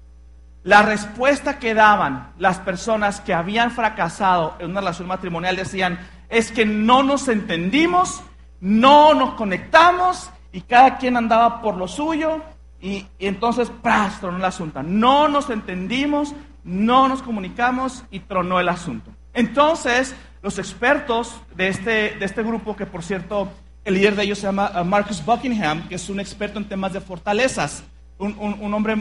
la 0.63 0.81
respuesta 0.81 1.57
que 1.57 1.73
daban 1.73 2.33
las 2.37 2.59
personas 2.59 3.21
que 3.21 3.33
habían 3.33 3.71
fracasado 3.71 4.55
en 4.59 4.71
una 4.71 4.81
relación 4.81 5.07
matrimonial 5.07 5.55
decían, 5.55 5.99
es 6.27 6.51
que 6.51 6.65
no 6.65 7.01
nos 7.01 7.29
entendimos, 7.29 8.21
no 8.59 9.13
nos 9.13 9.35
conectamos 9.35 10.29
y 10.51 10.61
cada 10.61 10.97
quien 10.97 11.15
andaba 11.15 11.61
por 11.61 11.77
lo 11.77 11.87
suyo 11.87 12.41
y, 12.81 13.05
entonces, 13.19 13.71
¡pras! 13.81 14.19
tronó 14.19 14.37
el 14.37 14.45
asunto. 14.45 14.81
No 14.83 15.27
nos 15.27 15.49
entendimos, 15.49 16.33
no 16.63 17.07
nos 17.07 17.21
comunicamos 17.21 18.03
y 18.11 18.19
tronó 18.21 18.59
el 18.59 18.69
asunto. 18.69 19.11
Entonces, 19.33 20.15
los 20.41 20.57
expertos 20.59 21.33
de 21.55 21.67
este, 21.67 21.91
de 22.17 22.25
este 22.25 22.43
grupo, 22.43 22.75
que 22.75 22.85
por 22.85 23.03
cierto 23.03 23.51
el 23.85 23.93
líder 23.95 24.15
de 24.15 24.23
ellos 24.23 24.37
se 24.39 24.47
llama 24.47 24.71
uh, 24.79 24.83
Marcus 24.85 25.23
Buckingham, 25.25 25.87
que 25.87 25.95
es 25.95 26.09
un 26.09 26.19
experto 26.19 26.59
en 26.59 26.65
temas 26.69 26.93
de 26.93 27.01
fortalezas, 27.01 27.83
un, 28.17 28.35
un- 28.39 28.57
un 28.61 28.73
hombre 28.73 28.95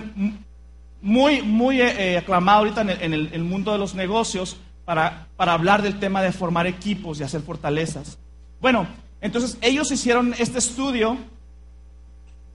muy, 1.00 1.42
muy 1.42 1.80
eh, 1.80 2.12
eh, 2.14 2.18
aclamado 2.18 2.58
ahorita 2.58 2.80
en 2.82 2.90
el, 2.90 3.02
en 3.02 3.12
el 3.32 3.44
mundo 3.44 3.72
de 3.72 3.78
los 3.78 3.94
negocios 3.94 4.56
para, 4.84 5.26
para 5.36 5.52
hablar 5.52 5.82
del 5.82 5.98
tema 5.98 6.22
de 6.22 6.32
formar 6.32 6.66
equipos 6.66 7.20
y 7.20 7.22
hacer 7.22 7.42
fortalezas. 7.42 8.18
Bueno, 8.60 8.86
entonces 9.20 9.58
ellos 9.60 9.90
hicieron 9.92 10.34
este 10.38 10.58
estudio 10.58 11.16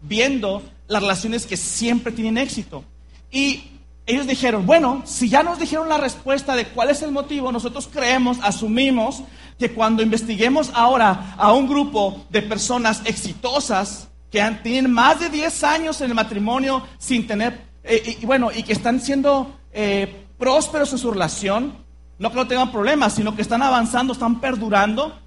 viendo 0.03 0.61
las 0.87 1.01
relaciones 1.01 1.45
que 1.47 1.57
siempre 1.57 2.11
tienen 2.11 2.37
éxito. 2.37 2.83
Y 3.31 3.71
ellos 4.05 4.27
dijeron, 4.27 4.65
bueno, 4.65 5.01
si 5.05 5.29
ya 5.29 5.43
nos 5.43 5.57
dijeron 5.59 5.89
la 5.89 5.97
respuesta 5.97 6.55
de 6.55 6.67
cuál 6.67 6.89
es 6.89 7.01
el 7.01 7.11
motivo, 7.11 7.51
nosotros 7.51 7.89
creemos, 7.91 8.37
asumimos 8.43 9.23
que 9.57 9.71
cuando 9.71 10.03
investiguemos 10.03 10.71
ahora 10.73 11.33
a 11.37 11.53
un 11.53 11.67
grupo 11.67 12.25
de 12.29 12.41
personas 12.41 13.01
exitosas 13.05 14.09
que 14.29 14.41
han- 14.41 14.61
tienen 14.61 14.91
más 14.91 15.19
de 15.19 15.29
10 15.29 15.63
años 15.63 16.01
en 16.01 16.09
el 16.09 16.15
matrimonio 16.15 16.85
sin 16.97 17.25
tener, 17.27 17.61
eh, 17.83 18.17
y, 18.21 18.25
bueno, 18.25 18.49
y 18.53 18.63
que 18.63 18.73
están 18.73 18.99
siendo 18.99 19.55
eh, 19.71 20.25
prósperos 20.37 20.91
en 20.91 20.97
su 20.99 21.11
relación, 21.11 21.73
no 22.19 22.29
que 22.29 22.35
no 22.35 22.47
tengan 22.47 22.71
problemas, 22.71 23.15
sino 23.15 23.35
que 23.35 23.41
están 23.41 23.63
avanzando, 23.63 24.13
están 24.13 24.39
perdurando, 24.41 25.17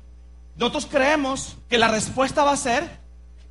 nosotros 0.56 0.86
creemos 0.86 1.56
que 1.68 1.78
la 1.78 1.88
respuesta 1.88 2.44
va 2.44 2.52
a 2.52 2.56
ser 2.56 3.00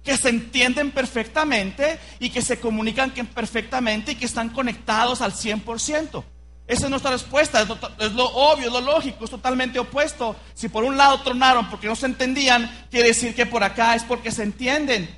que 0.05 0.15
se 0.15 0.29
entienden 0.29 0.91
perfectamente 0.91 1.99
y 2.19 2.29
que 2.29 2.41
se 2.41 2.59
comunican 2.59 3.11
perfectamente 3.11 4.11
y 4.13 4.15
que 4.15 4.25
están 4.25 4.49
conectados 4.49 5.19
al 5.21 5.33
100%. 5.33 6.23
Esa 6.67 6.83
es 6.85 6.89
nuestra 6.89 7.11
respuesta, 7.11 7.61
es 7.61 7.67
lo, 7.67 7.77
es 7.99 8.11
lo 8.13 8.25
obvio, 8.25 8.67
es 8.67 8.71
lo 8.71 8.81
lógico, 8.81 9.25
es 9.25 9.31
totalmente 9.31 9.77
opuesto. 9.79 10.35
Si 10.53 10.69
por 10.69 10.83
un 10.83 10.95
lado 10.97 11.19
tronaron 11.21 11.69
porque 11.69 11.87
no 11.87 11.95
se 11.95 12.05
entendían, 12.05 12.69
quiere 12.89 13.09
decir 13.09 13.35
que 13.35 13.45
por 13.45 13.63
acá 13.63 13.95
es 13.95 14.03
porque 14.03 14.31
se 14.31 14.43
entienden. 14.43 15.09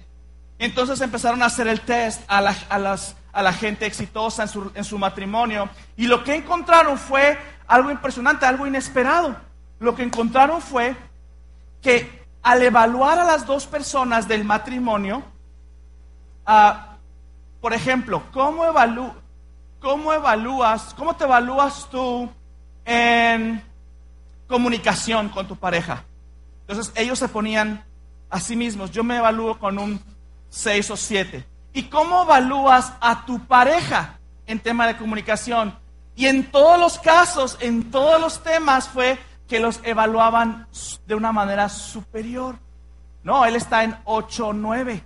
Entonces 0.59 0.99
empezaron 1.01 1.43
a 1.43 1.45
hacer 1.45 1.67
el 1.67 1.81
test 1.81 2.21
a 2.27 2.41
la, 2.41 2.55
a 2.69 2.79
las- 2.79 3.15
a 3.33 3.43
la 3.43 3.53
gente 3.53 3.85
exitosa 3.85 4.41
en 4.43 4.49
su, 4.49 4.71
en 4.73 4.83
su 4.83 4.97
matrimonio 4.97 5.69
y 5.95 6.07
lo 6.07 6.23
que 6.23 6.33
encontraron 6.33 6.97
fue 6.97 7.37
algo 7.67 7.91
impresionante, 7.91 8.47
algo 8.47 8.65
inesperado. 8.65 9.35
Lo 9.79 9.93
que 9.95 10.01
encontraron 10.01 10.59
fue 10.59 10.95
que 11.81 12.16
al 12.41 12.61
evaluar 12.61 13.19
a 13.19 13.25
las 13.25 13.45
dos 13.45 13.65
personas 13.65 14.27
del 14.27 14.43
matrimonio, 14.43 15.23
ah, 16.45 16.95
por 17.61 17.73
ejemplo, 17.73 18.23
¿cómo, 18.31 18.63
¿cómo 19.79 20.13
evalúas, 20.13 20.93
cómo 20.93 21.15
te 21.15 21.25
evalúas 21.25 21.87
tú 21.89 22.29
en 22.85 23.63
comunicación 24.47 25.29
con 25.29 25.47
tu 25.47 25.55
pareja? 25.55 26.03
Entonces 26.61 26.93
ellos 26.95 27.19
se 27.19 27.27
ponían 27.27 27.83
a 28.29 28.39
sí 28.39 28.55
mismos, 28.55 28.91
yo 28.91 29.03
me 29.03 29.17
evalúo 29.17 29.57
con 29.57 29.79
un 29.79 30.01
6 30.49 30.91
o 30.91 30.97
7. 30.97 31.45
¿Y 31.73 31.83
cómo 31.83 32.23
evalúas 32.23 32.93
a 32.99 33.25
tu 33.25 33.45
pareja 33.45 34.19
en 34.45 34.59
tema 34.59 34.87
de 34.87 34.97
comunicación? 34.97 35.77
Y 36.15 36.25
en 36.25 36.49
todos 36.49 36.79
los 36.79 36.97
casos, 36.99 37.57
en 37.61 37.91
todos 37.91 38.19
los 38.19 38.41
temas 38.41 38.87
fue 38.89 39.19
que 39.47 39.59
los 39.59 39.79
evaluaban 39.83 40.67
de 41.05 41.15
una 41.15 41.31
manera 41.31 41.69
superior. 41.69 42.57
No, 43.23 43.45
él 43.45 43.55
está 43.55 43.83
en 43.83 43.97
8 44.05 44.47
o 44.47 44.53
9. 44.53 45.03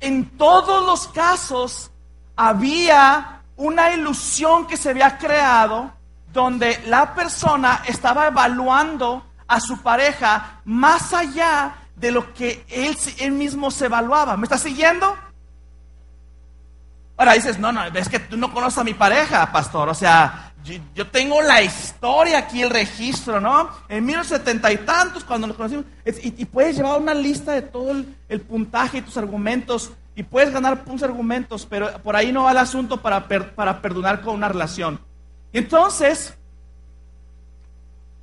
En 0.00 0.36
todos 0.36 0.84
los 0.84 1.08
casos 1.08 1.90
había 2.36 3.42
una 3.56 3.92
ilusión 3.92 4.66
que 4.66 4.76
se 4.76 4.90
había 4.90 5.18
creado 5.18 5.92
donde 6.32 6.82
la 6.86 7.14
persona 7.14 7.82
estaba 7.86 8.26
evaluando 8.26 9.24
a 9.46 9.60
su 9.60 9.80
pareja 9.82 10.60
más 10.64 11.12
allá 11.12 11.76
de 11.94 12.10
lo 12.10 12.34
que 12.34 12.64
él, 12.68 12.96
él 13.18 13.32
mismo 13.32 13.70
se 13.70 13.86
evaluaba. 13.86 14.36
¿Me 14.36 14.44
estás 14.44 14.62
siguiendo? 14.62 15.16
Ahora 17.16 17.34
dices, 17.34 17.58
no, 17.58 17.70
no, 17.70 17.84
es 17.84 18.08
que 18.08 18.18
tú 18.18 18.36
no 18.36 18.52
conoces 18.52 18.78
a 18.78 18.84
mi 18.84 18.94
pareja, 18.94 19.52
pastor. 19.52 19.88
O 19.88 19.94
sea, 19.94 20.52
yo, 20.94 21.06
tengo 21.08 21.42
la 21.42 21.62
historia 21.62 22.38
aquí, 22.38 22.62
el 22.62 22.70
registro, 22.70 23.38
¿no? 23.38 23.68
En 23.88 24.04
1970 24.04 24.72
y 24.72 24.76
tantos, 24.78 25.22
cuando 25.22 25.46
nos 25.46 25.56
conocimos. 25.56 25.84
Y, 26.22 26.44
puedes 26.46 26.76
llevar 26.76 27.00
una 27.00 27.12
lista 27.12 27.52
de 27.52 27.62
todo 27.62 27.90
el, 28.28 28.40
puntaje 28.40 28.98
y 28.98 29.02
tus 29.02 29.16
argumentos. 29.18 29.92
Y 30.16 30.22
puedes 30.22 30.52
ganar 30.52 30.84
puntos 30.84 31.02
argumentos, 31.02 31.66
pero 31.68 31.90
por 32.02 32.16
ahí 32.16 32.32
no 32.32 32.44
va 32.44 32.52
el 32.52 32.58
asunto 32.58 33.02
para, 33.02 33.28
para 33.28 33.82
perdonar 33.82 34.22
con 34.22 34.36
una 34.36 34.48
relación. 34.48 35.00
Entonces, 35.52 36.34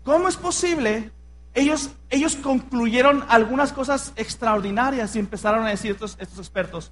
¿cómo 0.04 0.28
es 0.28 0.36
posible? 0.36 1.12
Ellos, 1.54 1.92
ellos 2.10 2.36
concluyeron 2.38 3.24
algunas 3.28 3.72
cosas 3.72 4.14
extraordinarias 4.16 5.16
y 5.16 5.20
empezaron 5.20 5.66
a 5.66 5.70
decir 5.70 5.92
estos, 5.92 6.18
estos 6.20 6.40
expertos. 6.40 6.92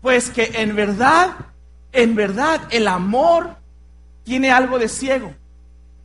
Pues 0.00 0.30
que 0.30 0.50
en 0.54 0.74
verdad, 0.74 1.36
en 1.92 2.16
verdad, 2.16 2.62
el 2.70 2.88
amor 2.88 3.58
tiene 4.28 4.50
algo 4.50 4.78
de 4.78 4.90
ciego. 4.90 5.32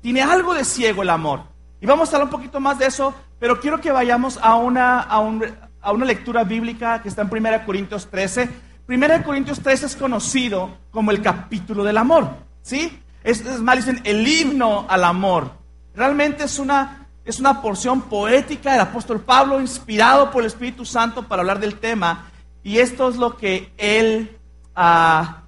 Tiene 0.02 0.22
algo 0.22 0.54
de 0.54 0.64
ciego 0.64 1.02
el 1.04 1.10
amor. 1.10 1.42
Y 1.82 1.86
vamos 1.86 2.08
a 2.08 2.16
hablar 2.16 2.28
un 2.28 2.32
poquito 2.32 2.62
más 2.62 2.80
de 2.80 2.86
eso, 2.86 3.14
pero 3.38 3.60
quiero 3.60 3.82
que 3.82 3.92
vayamos 3.92 4.40
a 4.42 4.56
una, 4.56 5.02
a 5.02 5.20
un- 5.20 5.44
a 5.82 5.92
una 5.92 6.06
lectura 6.06 6.46
bíblica 6.46 7.02
que 7.02 7.10
está 7.10 7.24
en 7.24 7.28
1 7.30 7.66
Corintios 7.66 8.08
13. 8.10 8.50
1 8.88 9.24
Corintios 9.26 9.60
13 9.60 9.88
es 9.88 9.96
conocido 9.98 10.70
como 10.92 11.12
el 11.12 11.22
capítulo 11.22 11.84
del 11.84 11.98
amor. 11.98 12.30
¿Sí? 12.62 12.98
Es, 13.26 13.44
más, 13.60 13.76
dicen 13.76 14.00
el 14.06 14.26
himno 14.26 14.86
al 14.88 15.04
amor. 15.04 15.52
Realmente 15.94 16.46
es 16.46 16.60
una, 16.60 17.08
es 17.26 17.42
una 17.42 17.62
porción 17.62 18.04
poética 18.04 18.72
del 18.72 18.80
apóstol 18.82 19.20
Pablo, 19.20 19.60
inspirado 19.60 20.32
por 20.32 20.44
el 20.44 20.48
Espíritu 20.48 20.86
Santo 20.86 21.24
para 21.28 21.42
hablar 21.42 21.60
del 21.60 21.78
tema. 21.78 22.28
Y 22.64 22.78
esto 22.78 23.10
es 23.10 23.18
lo 23.18 23.36
que 23.36 23.74
él 23.78 24.38
ah, 24.78 25.43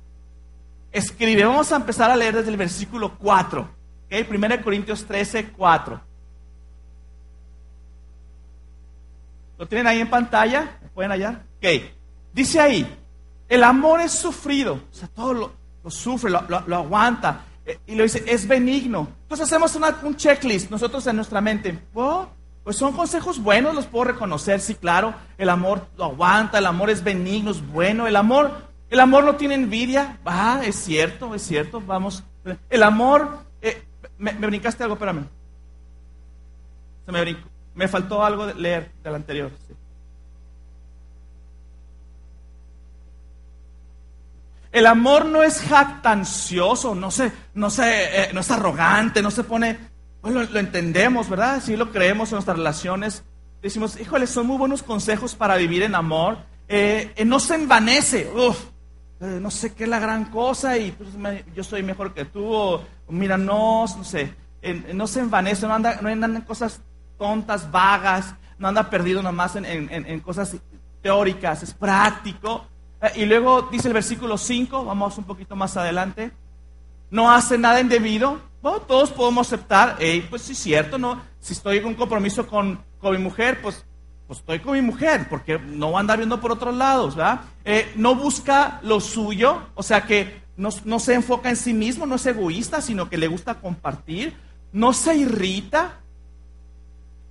escribe. 0.97 1.45
Vamos 1.45 1.71
a 1.71 1.75
empezar 1.77 2.09
a 2.11 2.15
leer 2.15 2.35
desde 2.35 2.49
el 2.51 2.57
versículo 2.57 3.17
4. 3.17 3.61
¿ok? 3.61 4.27
1 4.29 4.61
Corintios 4.63 5.05
13, 5.05 5.49
4. 5.51 6.01
¿Lo 9.57 9.67
tienen 9.67 9.87
ahí 9.87 9.99
en 10.01 10.09
pantalla? 10.09 10.77
¿Lo 10.83 10.89
pueden 10.89 11.11
hallar? 11.11 11.43
Ok. 11.57 11.67
Dice 12.33 12.59
ahí, 12.59 12.97
el 13.47 13.63
amor 13.63 14.01
es 14.01 14.11
sufrido. 14.11 14.73
O 14.91 14.93
sea, 14.93 15.07
todo 15.07 15.33
lo, 15.33 15.89
sufre, 15.89 16.29
lo 16.29 16.75
aguanta. 16.75 17.41
Eh, 17.65 17.79
Y 17.87 17.95
lo 17.95 18.03
dice, 18.03 18.23
es 18.27 18.47
benigno. 18.47 19.07
Entonces 19.23 19.47
hacemos 19.47 19.75
una- 19.75 19.97
un 20.03 20.15
checklist 20.15 20.69
nosotros 20.69 21.05
en 21.07 21.15
nuestra 21.15 21.39
mente. 21.41 21.79
Oh, 21.93 22.27
pues 22.63 22.75
son 22.77 22.93
consejos 22.93 23.39
buenos, 23.41 23.73
los 23.75 23.85
puedo 23.85 24.05
reconocer, 24.05 24.59
sí, 24.59 24.75
claro. 24.75 25.13
El 25.37 25.49
amor 25.49 25.87
lo 25.97 26.05
aguanta, 26.05 26.57
el 26.57 26.65
amor 26.65 26.89
es 26.89 27.03
benigno, 27.03 27.51
es 27.51 27.65
bueno. 27.65 28.07
El 28.07 28.15
amor, 28.17 28.51
el 28.95 29.01
amor 29.01 29.25
no 29.25 29.35
tiene 29.35 29.55
envidia. 29.55 30.19
Ah, 30.23 30.61
es 30.63 30.77
cierto, 30.77 31.35
es 31.35 31.41
cierto. 31.41 31.81
Vamos. 31.81 32.23
El 32.69 32.81
amor, 32.81 33.39
eh, 33.61 33.83
me, 34.17 34.31
brincaste 34.31 34.83
algo, 34.83 34.95
espérame. 34.95 35.25
Se 37.05 37.11
me 37.11 37.19
brincó. 37.19 37.49
Me 37.73 37.89
faltó 37.89 38.23
algo 38.23 38.47
de 38.47 38.53
leer 38.55 38.91
del 39.03 39.15
anterior. 39.15 39.51
sí. 39.67 39.73
El 44.71 44.87
amor 44.87 45.25
no 45.25 45.43
es 45.43 45.61
jactancioso, 45.61 46.95
no 46.95 47.11
se, 47.11 47.31
no 47.53 47.69
se, 47.69 48.23
eh, 48.23 48.29
no 48.33 48.41
es 48.41 48.51
arrogante, 48.51 49.21
no 49.21 49.31
se 49.31 49.43
pone, 49.43 49.77
pues 50.21 50.33
lo, 50.33 50.59
entendemos, 50.59 51.29
¿verdad? 51.29 51.61
Si 51.61 51.77
lo 51.77 51.91
creemos 51.91 52.29
en 52.29 52.35
nuestras 52.35 52.57
relaciones, 52.57 53.23
decimos, 53.61 53.99
híjole, 53.99 54.27
son 54.27 54.47
muy 54.47 54.57
buenos 54.57 54.83
consejos 54.83 55.35
para 55.35 55.55
vivir 55.55 55.83
en 55.83 55.95
amor. 55.95 56.39
Eh, 56.67 57.13
no 57.25 57.39
se 57.39 57.55
envanece, 57.55 58.29
uf, 58.35 58.57
no 59.19 59.50
sé 59.51 59.74
qué 59.74 59.84
es 59.86 59.89
la 59.89 60.00
gran 60.00 60.25
cosa 60.25 60.77
y 60.77 60.91
pues, 60.91 61.10
yo 61.55 61.63
soy 61.63 61.84
mejor 61.84 62.13
que 62.13 62.25
tú, 62.25 62.45
o 62.53 62.81
mira, 63.10 63.38
no, 63.38 63.86
no 63.86 64.03
sé, 64.03 64.34
no 64.93 65.07
se 65.07 65.19
envanece, 65.22 65.67
no 65.67 65.74
anda, 65.74 66.00
no 66.01 66.10
andan 66.10 66.36
en 66.36 66.41
cosas 66.41 66.81
tontas, 67.17 67.72
vagas, 67.72 68.36
no 68.57 68.67
anda 68.67 68.89
perdido 68.89 69.22
nomás 69.24 69.55
en, 69.55 69.65
en- 69.65 69.89
en- 70.05 70.19
cosas 70.19 70.55
teóricas, 71.01 71.63
es 71.63 71.74
práctico. 71.74 72.65
Eh, 73.01 73.12
Y 73.17 73.25
luego 73.25 73.63
dice 73.72 73.88
el 73.88 73.93
versículo 73.93 74.38
5, 74.38 74.84
vamos 74.86 75.17
un 75.17 75.24
poquito 75.25 75.55
más 75.55 75.77
adelante, 75.77 76.31
no 77.12 77.31
hace 77.31 77.57
nada 77.57 77.79
indebido. 77.79 78.39
Bueno, 78.62 78.79
todos 78.81 79.12
podemos 79.12 79.48
aceptar, 79.48 79.95
"Ey, 80.00 80.22
pues 80.22 80.41
sí 80.41 80.55
cierto, 80.55 80.98
¿no? 80.98 81.22
Si 81.39 81.53
estoy 81.53 81.77
en 81.77 81.86
un 81.86 81.93
compromiso 81.93 82.48
con, 82.48 82.84
con 83.00 83.12
mi 83.15 83.19
mujer, 83.22 83.62
pues, 83.62 83.86
pues 84.27 84.39
estoy 84.39 84.60
con 84.60 84.74
mi 84.74 84.82
mujer, 84.82 85.27
porque 85.29 85.60
no 85.60 85.91
va 85.91 86.00
a 86.00 86.01
andar 86.01 86.17
viendo 86.17 86.41
por 86.41 86.51
otros 86.51 86.75
lados, 86.75 87.15
¿verdad? 87.15 87.41
Eh, 87.63 87.91
no 87.96 88.15
busca 88.15 88.79
lo 88.84 89.00
suyo, 89.00 89.62
o 89.75 89.84
sea 89.84 90.05
que 90.05 90.41
no, 90.58 90.70
no 90.84 91.00
se 91.00 91.13
enfoca 91.13 91.50
en 91.50 91.55
sí 91.55 91.74
mismo, 91.74 92.05
no 92.05 92.15
es 92.15 92.25
egoísta, 92.25 92.82
sino 92.82 93.10
que 93.10 93.17
le 93.17 93.27
gusta 93.27 93.55
compartir, 93.55 94.36
no 94.72 94.94
se 94.94 95.15
irrita, 95.15 96.00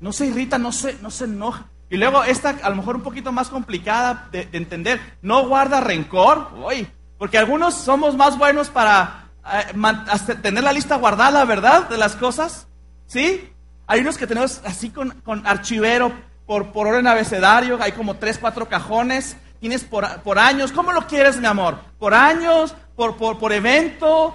no 0.00 0.12
se 0.12 0.26
irrita, 0.26 0.58
no 0.58 0.72
se, 0.72 0.98
no 1.02 1.10
se 1.10 1.24
enoja. 1.24 1.66
Y 1.90 1.96
luego 1.96 2.24
esta, 2.24 2.50
a 2.62 2.70
lo 2.70 2.76
mejor 2.76 2.96
un 2.96 3.02
poquito 3.02 3.32
más 3.32 3.48
complicada 3.48 4.28
de, 4.30 4.46
de 4.46 4.58
entender, 4.58 5.00
no 5.22 5.46
guarda 5.48 5.80
rencor, 5.80 6.48
uy, 6.64 6.86
porque 7.18 7.38
algunos 7.38 7.74
somos 7.74 8.16
más 8.16 8.38
buenos 8.38 8.68
para 8.70 9.30
eh, 9.52 10.34
tener 10.42 10.64
la 10.64 10.72
lista 10.72 10.96
guardada, 10.96 11.44
¿verdad? 11.44 11.88
De 11.88 11.98
las 11.98 12.16
cosas, 12.16 12.66
¿sí? 13.06 13.50
Hay 13.86 14.00
unos 14.00 14.16
que 14.16 14.26
tenemos 14.26 14.60
así 14.64 14.90
con, 14.90 15.10
con 15.22 15.46
archivero, 15.46 16.12
por, 16.46 16.72
por 16.72 16.86
orden 16.86 17.06
abecedario, 17.06 17.78
hay 17.80 17.92
como 17.92 18.16
tres, 18.16 18.38
cuatro 18.38 18.68
cajones, 18.68 19.36
tienes 19.60 19.84
por, 19.84 20.20
por 20.22 20.38
años, 20.38 20.72
¿cómo 20.72 20.92
lo 20.92 21.06
quieres, 21.06 21.38
mi 21.38 21.46
amor? 21.46 21.78
¿Por 21.98 22.14
años? 22.14 22.74
¿Por, 22.96 23.16
por, 23.16 23.38
por 23.38 23.52
evento? 23.52 24.34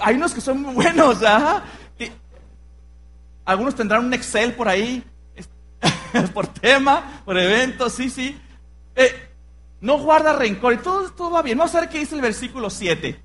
hay 0.00 0.16
unos 0.16 0.34
que 0.34 0.40
son 0.40 0.62
muy 0.62 0.74
buenos, 0.74 1.22
¿ah? 1.22 1.62
Algunos 3.44 3.76
tendrán 3.76 4.04
un 4.04 4.12
Excel 4.12 4.54
por 4.54 4.68
ahí, 4.68 5.04
por 6.34 6.48
tema, 6.48 7.22
por 7.24 7.38
evento, 7.38 7.88
sí, 7.88 8.10
sí. 8.10 8.36
Eh, 8.96 9.28
no 9.80 9.98
guarda 9.98 10.32
rencor 10.32 10.72
y 10.72 10.78
todo, 10.78 11.10
todo 11.12 11.30
va 11.30 11.42
bien. 11.42 11.56
Vamos 11.56 11.74
a 11.74 11.80
ver 11.80 11.88
qué 11.88 12.00
dice 12.00 12.16
el 12.16 12.22
versículo 12.22 12.70
7. 12.70 13.22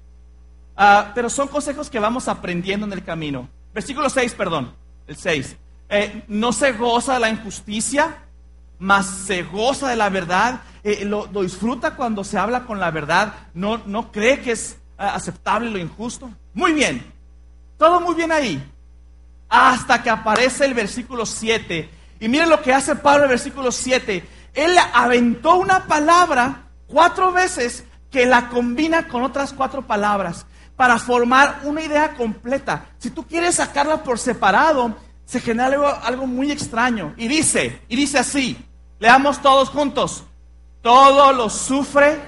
Ah, 0.76 1.12
pero 1.16 1.30
son 1.30 1.48
consejos 1.48 1.90
que 1.90 2.00
vamos 2.00 2.28
aprendiendo 2.28 2.86
en 2.86 2.94
el 2.94 3.04
camino. 3.04 3.50
Versículo 3.74 4.10
6, 4.10 4.34
perdón, 4.36 4.76
el 5.08 5.16
6. 5.16 5.58
Eh, 5.94 6.24
no 6.30 6.54
se 6.54 6.72
goza 6.72 7.16
de 7.16 7.20
la 7.20 7.30
injusticia, 7.30 8.16
mas 8.80 9.06
se 9.06 9.44
goza 9.44 9.90
de 9.90 9.98
la 9.98 10.10
verdad. 10.10 10.62
Eh, 10.86 11.04
lo, 11.04 11.28
disfruta 11.28 11.96
cuando 11.98 12.24
se 12.24 12.38
habla 12.38 12.64
con 12.64 12.80
la 12.80 12.92
verdad. 12.92 13.34
No, 13.54 13.82
no 13.86 14.10
cree 14.10 14.40
que 14.40 14.54
es 14.54 14.78
ah, 14.98 15.16
aceptable 15.16 15.70
lo 15.70 15.78
injusto. 15.78 16.32
Muy 16.54 16.72
bien. 16.72 17.06
Todo 17.78 18.00
muy 18.00 18.16
bien 18.16 18.32
ahí. 18.32 18.64
Hasta 19.50 20.02
que 20.02 20.10
aparece 20.10 20.64
el 20.64 20.74
versículo 20.74 21.26
7. 21.26 21.90
Y 22.22 22.30
miren 22.30 22.50
lo 22.50 22.62
que 22.62 22.74
hace 22.74 22.96
Pablo 22.96 23.20
en 23.20 23.24
el 23.24 23.30
versículo 23.36 23.70
7. 23.70 24.26
Él 24.54 24.78
aventó 24.94 25.58
una 25.58 25.88
palabra 25.88 26.64
cuatro 26.88 27.34
veces 27.34 27.84
que 28.10 28.26
la 28.26 28.48
combina 28.48 29.10
con 29.10 29.24
otras 29.24 29.52
cuatro 29.52 29.86
palabras 29.86 30.46
para 30.78 30.98
formar 31.00 31.60
una 31.64 31.82
idea 31.82 32.14
completa. 32.14 32.86
Si 32.98 33.10
tú 33.10 33.28
quieres 33.28 33.56
sacarla 33.56 34.04
por 34.04 34.20
separado, 34.20 34.96
se 35.32 35.40
genera 35.40 35.92
algo, 36.04 36.28
muy 36.28 36.52
extraño. 36.52 37.14
Y 37.16 37.30
dice, 37.30 37.82
y 37.88 37.96
dice 37.96 38.20
así, 38.20 38.58
leamos 39.00 39.42
todos 39.42 39.70
juntos, 39.70 40.26
todo 40.82 41.32
lo 41.32 41.50
sufre, 41.50 42.20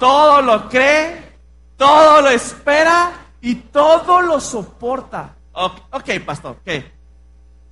todo 0.00 0.42
lo 0.42 0.68
cree, 0.68 1.36
todo 1.76 2.20
lo 2.20 2.30
espera 2.30 3.12
y 3.40 3.54
todo 3.54 4.22
lo 4.22 4.40
soporta. 4.40 5.36
Ok, 5.52 6.10
pastor, 6.26 6.56
ok. 6.60 6.84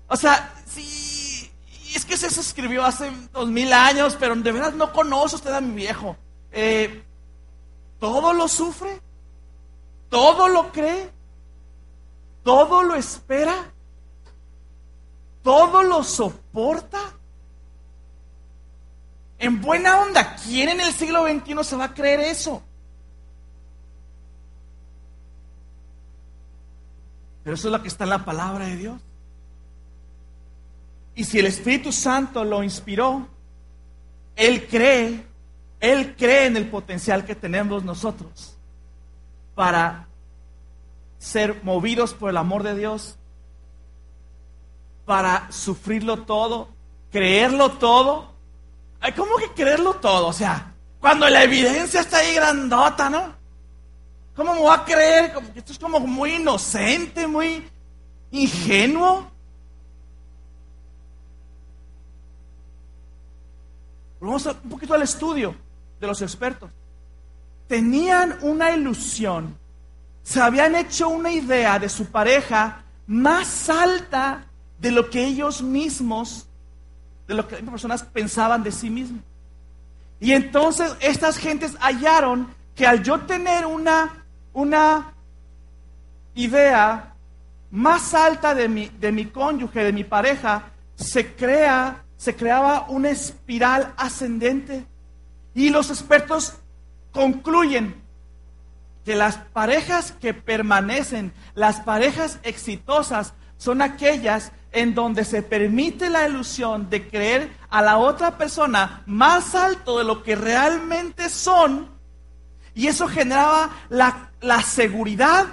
O 0.06 0.14
sea, 0.14 0.54
sí, 0.66 1.50
es 1.92 2.04
que 2.04 2.16
se 2.16 2.28
escribió 2.28 2.84
hace 2.84 3.10
dos 3.32 3.48
mil 3.48 3.72
años, 3.72 4.16
pero 4.20 4.36
de 4.36 4.52
verdad 4.52 4.72
no 4.74 4.92
conoce 4.92 5.34
usted 5.34 5.52
a 5.52 5.60
mi 5.60 5.74
viejo. 5.74 6.16
Eh, 6.52 7.02
todo 7.98 8.32
lo 8.32 8.46
sufre, 8.46 9.00
todo 10.08 10.46
lo 10.46 10.70
cree, 10.70 11.10
todo 12.44 12.84
lo 12.84 12.94
espera, 12.94 13.72
todo 15.42 15.82
lo 15.82 16.02
soporta. 16.02 16.98
En 19.38 19.60
buena 19.60 20.02
onda, 20.02 20.36
¿quién 20.36 20.68
en 20.68 20.80
el 20.80 20.92
siglo 20.92 21.26
XXI 21.26 21.64
se 21.64 21.76
va 21.76 21.84
a 21.84 21.94
creer 21.94 22.20
eso? 22.20 22.62
Pero 27.42 27.54
eso 27.54 27.68
es 27.68 27.72
lo 27.72 27.82
que 27.82 27.88
está 27.88 28.04
en 28.04 28.10
la 28.10 28.24
palabra 28.24 28.66
de 28.66 28.76
Dios. 28.76 29.00
Y 31.14 31.24
si 31.24 31.38
el 31.38 31.46
Espíritu 31.46 31.90
Santo 31.90 32.44
lo 32.44 32.62
inspiró, 32.62 33.28
Él 34.36 34.66
cree, 34.68 35.26
Él 35.80 36.14
cree 36.16 36.46
en 36.46 36.56
el 36.56 36.68
potencial 36.68 37.24
que 37.24 37.34
tenemos 37.34 37.82
nosotros 37.84 38.56
para 39.54 40.06
ser 41.18 41.62
movidos 41.62 42.14
por 42.14 42.30
el 42.30 42.36
amor 42.36 42.62
de 42.62 42.74
Dios, 42.74 43.18
para 45.10 45.50
sufrirlo 45.50 46.22
todo, 46.22 46.68
creerlo 47.10 47.72
todo. 47.72 48.32
¿Cómo 49.16 49.38
que 49.38 49.48
creerlo 49.48 49.94
todo? 49.94 50.28
O 50.28 50.32
sea, 50.32 50.72
cuando 51.00 51.28
la 51.28 51.42
evidencia 51.42 52.02
está 52.02 52.18
ahí 52.18 52.32
grandota, 52.36 53.10
¿no? 53.10 53.34
¿Cómo 54.36 54.54
me 54.54 54.70
a 54.70 54.84
creer? 54.84 55.32
Esto 55.56 55.72
es 55.72 55.80
como 55.80 55.98
muy 55.98 56.34
inocente, 56.34 57.26
muy 57.26 57.68
ingenuo. 58.30 59.28
Vamos 64.20 64.46
un 64.46 64.70
poquito 64.70 64.94
al 64.94 65.02
estudio 65.02 65.56
de 65.98 66.06
los 66.06 66.22
expertos 66.22 66.70
tenían 67.66 68.38
una 68.42 68.70
ilusión, 68.70 69.58
se 70.22 70.40
habían 70.40 70.76
hecho 70.76 71.08
una 71.08 71.32
idea 71.32 71.80
de 71.80 71.88
su 71.88 72.06
pareja 72.06 72.84
más 73.08 73.68
alta 73.68 74.46
de 74.80 74.90
lo 74.90 75.10
que 75.10 75.24
ellos 75.24 75.62
mismos, 75.62 76.48
de 77.28 77.34
lo 77.34 77.46
que 77.46 77.56
las 77.56 77.70
personas 77.70 78.02
pensaban 78.02 78.62
de 78.62 78.72
sí 78.72 78.90
mismos. 78.90 79.22
Y 80.18 80.32
entonces 80.32 80.94
estas 81.00 81.36
gentes 81.38 81.76
hallaron 81.80 82.52
que 82.74 82.86
al 82.86 83.02
yo 83.02 83.20
tener 83.20 83.66
una, 83.66 84.24
una 84.52 85.12
idea 86.34 87.14
más 87.70 88.14
alta 88.14 88.54
de 88.54 88.68
mi, 88.68 88.88
de 88.88 89.12
mi 89.12 89.26
cónyuge, 89.26 89.84
de 89.84 89.92
mi 89.92 90.04
pareja, 90.04 90.70
se 90.94 91.34
crea, 91.34 92.04
se 92.16 92.34
creaba 92.34 92.86
una 92.88 93.10
espiral 93.10 93.94
ascendente. 93.96 94.86
Y 95.54 95.70
los 95.70 95.90
expertos 95.90 96.54
concluyen 97.12 98.00
que 99.04 99.14
las 99.14 99.36
parejas 99.36 100.12
que 100.12 100.34
permanecen, 100.34 101.32
las 101.54 101.80
parejas 101.80 102.38
exitosas, 102.42 103.34
son 103.56 103.82
aquellas 103.82 104.52
en 104.72 104.94
donde 104.94 105.24
se 105.24 105.42
permite 105.42 106.10
la 106.10 106.28
ilusión 106.28 106.88
de 106.90 107.08
creer 107.08 107.56
a 107.68 107.82
la 107.82 107.98
otra 107.98 108.38
persona 108.38 109.02
más 109.06 109.54
alto 109.54 109.98
de 109.98 110.04
lo 110.04 110.22
que 110.22 110.36
realmente 110.36 111.28
son, 111.28 111.90
y 112.74 112.86
eso 112.86 113.08
generaba 113.08 113.70
la, 113.88 114.30
la 114.40 114.62
seguridad 114.62 115.46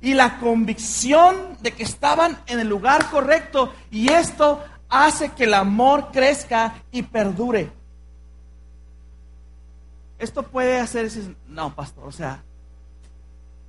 y 0.00 0.14
la 0.14 0.38
convicción 0.38 1.58
de 1.60 1.72
que 1.72 1.82
estaban 1.82 2.38
en 2.46 2.60
el 2.60 2.68
lugar 2.68 3.10
correcto, 3.10 3.72
y 3.90 4.10
esto 4.10 4.64
hace 4.88 5.30
que 5.30 5.44
el 5.44 5.54
amor 5.54 6.10
crezca 6.12 6.74
y 6.90 7.02
perdure. 7.02 7.70
Esto 10.18 10.42
puede 10.42 10.78
hacer, 10.78 11.10
no, 11.48 11.74
pastor, 11.74 12.08
o 12.08 12.12
sea, 12.12 12.42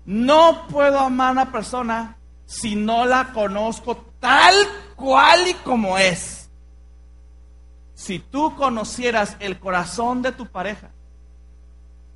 no 0.05 0.67
puedo 0.67 0.99
amar 0.99 1.29
a 1.29 1.31
una 1.31 1.51
persona 1.51 2.17
si 2.45 2.75
no 2.75 3.05
la 3.05 3.34
conozco 3.34 3.97
tal 4.19 4.53
cual 4.95 5.47
y 5.47 5.53
como 5.55 5.97
es. 5.97 6.49
Si 7.93 8.19
tú 8.19 8.55
conocieras 8.55 9.38
el 9.39 9.60
corazón 9.60 10.21
de 10.21 10.31
tu 10.31 10.47
pareja, 10.47 10.89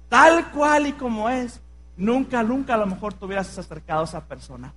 tal 0.10 0.52
cual 0.52 0.88
y 0.88 0.94
como 0.94 1.30
es, 1.30 1.62
nunca, 1.96 2.44
nunca 2.44 2.74
a 2.74 2.78
lo 2.78 2.86
mejor 2.86 3.14
te 3.14 3.26
hubieras 3.26 3.58
acercado 3.58 4.02
a 4.02 4.06
esa 4.06 4.26
persona. 4.26 4.74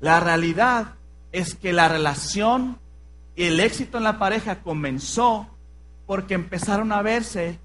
La 0.00 0.20
realidad 0.20 0.94
es 1.30 1.54
que 1.54 1.72
la 1.72 1.88
relación 1.88 2.78
y 3.34 3.44
el 3.44 3.60
éxito 3.60 3.98
en 3.98 4.04
la 4.04 4.18
pareja 4.18 4.60
comenzó 4.60 5.48
porque 6.06 6.34
empezaron 6.34 6.92
a 6.92 7.02
verse, 7.02 7.58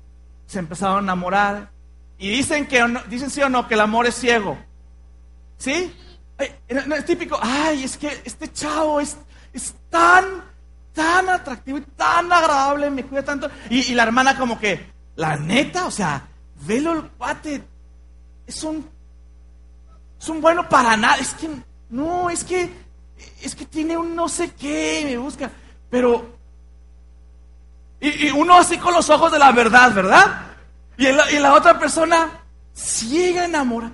se 0.46 0.60
empezaron 0.60 0.98
a 0.98 1.00
enamorar. 1.00 1.72
Y 2.18 2.30
dicen 2.30 2.68
que, 2.68 2.84
dicen 3.10 3.30
sí 3.30 3.42
o 3.42 3.50
no, 3.50 3.68
que 3.68 3.74
el 3.74 3.82
amor 3.82 4.08
es 4.08 4.16
ciego. 4.16 4.58
¿Sí? 5.58 5.94
Es 6.38 7.06
típico, 7.06 7.40
ay, 7.42 7.84
es 7.84 7.98
que 7.98 8.22
este 8.24 8.52
chavo 8.52 9.00
es, 9.00 9.18
es 9.54 9.74
tan, 9.90 10.44
tan 10.94 11.30
atractivo 11.30 11.80
y 11.80 11.82
tan 11.82 12.32
agradable, 12.32 12.90
me 12.90 13.04
cuida 13.04 13.24
tanto. 13.24 13.50
Y, 13.70 13.94
la 13.96 14.04
hermana 14.04 14.38
como 14.38 14.60
que, 14.60 14.92
la 15.16 15.36
neta, 15.36 15.86
o 15.86 15.92
sea, 15.92 16.28
velo 16.66 16.94
el 16.94 17.04
pate, 17.06 17.64
es 18.46 18.64
un, 18.64 18.88
es 20.20 20.30
un 20.30 20.42
bueno 20.42 20.70
para 20.70 20.96
nada. 20.96 21.18
Es 21.18 21.34
que, 21.34 21.50
no, 21.90 22.30
es 22.30 22.44
que, 22.44 22.72
es 23.42 23.56
que 23.56 23.66
tiene 23.66 23.98
un 23.98 24.16
no 24.16 24.30
sé 24.30 24.52
qué, 24.52 25.02
me 25.06 25.18
busca. 25.18 25.50
Pero 25.90 26.38
y, 28.00 28.30
uno 28.30 28.56
así 28.56 28.78
con 28.78 28.94
los 28.94 29.10
ojos 29.10 29.32
de 29.32 29.40
la 29.40 29.52
verdad, 29.52 29.94
¿verdad? 29.94 30.42
Y, 30.98 31.12
la 31.12 31.54
otra 31.54 31.80
persona 31.80 32.30
ciega, 32.74 33.46
enamorada. 33.46 33.94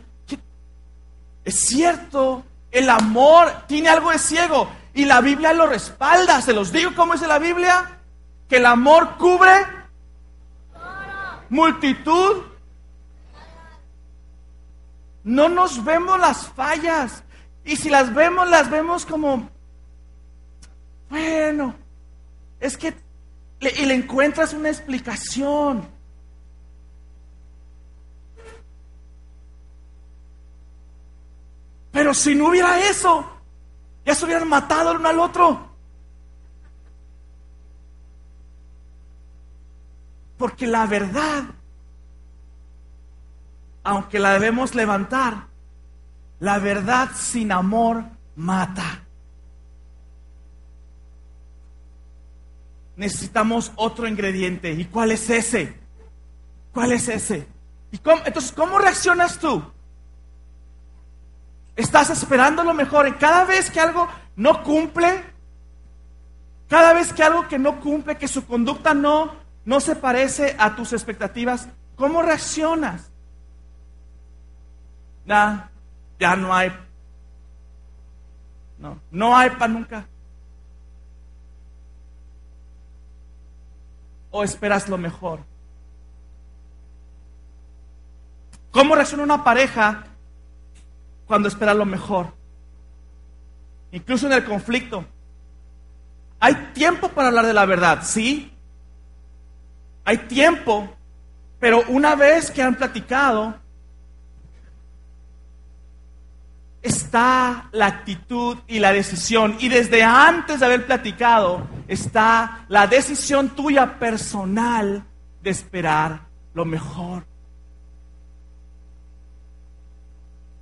Es 1.44 1.60
cierto, 1.62 2.44
el 2.72 2.90
amor 2.90 3.52
tiene 3.68 3.90
algo 3.90 4.12
de 4.12 4.20
ciego 4.20 4.70
y 4.94 5.06
la 5.06 5.22
Biblia 5.22 5.54
lo 5.54 5.68
respalda. 5.68 6.42
Se 6.42 6.54
los 6.54 6.72
digo 6.72 6.92
cómo 6.96 7.14
dice 7.14 7.28
la 7.28 7.40
Biblia, 7.40 8.00
que 8.48 8.58
el 8.58 8.66
amor 8.66 9.18
cubre 9.18 9.66
multitud. 11.50 12.44
No 15.24 15.50
nos 15.50 15.84
vemos 15.84 16.20
las 16.20 16.48
fallas 16.48 17.24
y 17.64 17.78
si 17.78 17.90
las 17.90 18.14
vemos, 18.14 18.50
las 18.50 18.70
vemos 18.70 19.06
como, 19.06 19.50
bueno, 21.10 21.76
es 22.60 22.78
que 22.78 22.94
y 23.62 23.86
le 23.86 23.94
encuentras 23.94 24.54
una 24.54 24.70
explicación. 24.70 25.88
Pero 31.94 32.14
si 32.14 32.36
no 32.36 32.50
hubiera 32.50 32.90
eso, 32.90 33.30
Ya 34.06 34.14
se 34.14 34.26
hubieran 34.26 34.50
matado 34.50 34.92
el 34.92 34.98
uno 34.98 35.08
al 35.08 35.20
otro. 35.20 35.70
Porque 40.38 40.68
la 40.68 40.86
verdad, 40.86 41.46
aunque 43.82 44.20
la 44.20 44.34
debemos 44.34 44.76
levantar, 44.76 45.48
la 46.42 46.60
verdad 46.60 47.12
sin 47.16 47.54
amor 47.54 48.04
mata. 48.36 49.06
Necesitamos 52.98 53.72
otro 53.78 54.06
ingrediente. 54.06 54.74
¿Y 54.74 54.84
cuál 54.84 55.12
es 55.12 55.30
ese? 55.30 55.80
¿Cuál 56.74 56.92
es 56.92 57.08
ese? 57.08 57.48
¿Y 57.90 57.96
entonces, 57.96 58.52
¿cómo 58.52 58.80
reaccionas 58.80 59.40
tú? 59.40 59.64
¿Estás 61.76 62.10
esperando 62.12 62.64
lo 62.64 62.74
mejor? 62.74 63.08
Y 63.08 63.14
cada 63.14 63.46
vez 63.46 63.72
que 63.72 63.80
algo 63.80 64.08
no 64.36 64.64
cumple, 64.64 65.24
cada 66.68 66.94
vez 66.94 67.12
que 67.14 67.24
algo 67.24 67.48
que 67.48 67.58
no 67.58 67.80
cumple, 67.80 68.18
que 68.18 68.28
su 68.28 68.46
conducta 68.46 68.94
no, 68.94 69.34
no 69.66 69.80
se 69.80 69.96
parece 69.96 70.56
a 70.60 70.76
tus 70.76 70.94
expectativas, 70.94 71.68
¿cómo 71.96 72.22
reaccionas? 72.22 73.10
Nah, 75.26 75.68
ya 76.20 76.36
no 76.36 76.54
hay. 76.54 76.72
No, 78.78 79.00
no 79.10 79.36
hay 79.36 79.50
para 79.52 79.68
nunca. 79.68 80.06
¿O 84.30 84.44
esperas 84.44 84.90
lo 84.90 84.98
mejor? 84.98 85.40
¿Cómo 88.72 88.96
reacciona 88.96 89.24
una 89.24 89.44
pareja 89.44 90.04
cuando 91.26 91.48
espera 91.48 91.74
lo 91.74 91.86
mejor? 91.86 92.34
Incluso 93.92 94.28
en 94.28 94.34
el 94.34 94.44
conflicto. 94.44 95.06
Hay 96.40 96.56
tiempo 96.74 97.10
para 97.10 97.30
hablar 97.30 97.46
de 97.46 97.54
la 97.54 97.66
verdad, 97.66 98.00
sí. 98.04 98.52
Hay 100.04 100.18
tiempo, 100.18 100.90
pero 101.60 101.84
una 101.88 102.16
vez 102.16 102.52
que 102.52 102.62
han 102.62 102.76
platicado, 102.76 103.56
está 106.84 107.70
la 107.72 107.88
actitud 107.88 108.58
y 108.68 108.80
la 108.80 108.92
decisión. 108.92 109.56
Y 109.60 109.70
desde 109.70 110.04
antes 110.04 110.60
de 110.60 110.66
haber 110.66 110.86
platicado 110.86 111.66
está 111.88 112.66
la 112.68 112.88
decisión 112.88 113.50
tuya 113.50 113.98
personal 113.98 115.06
de 115.42 115.50
esperar 115.50 116.28
lo 116.54 116.66
mejor. 116.66 117.26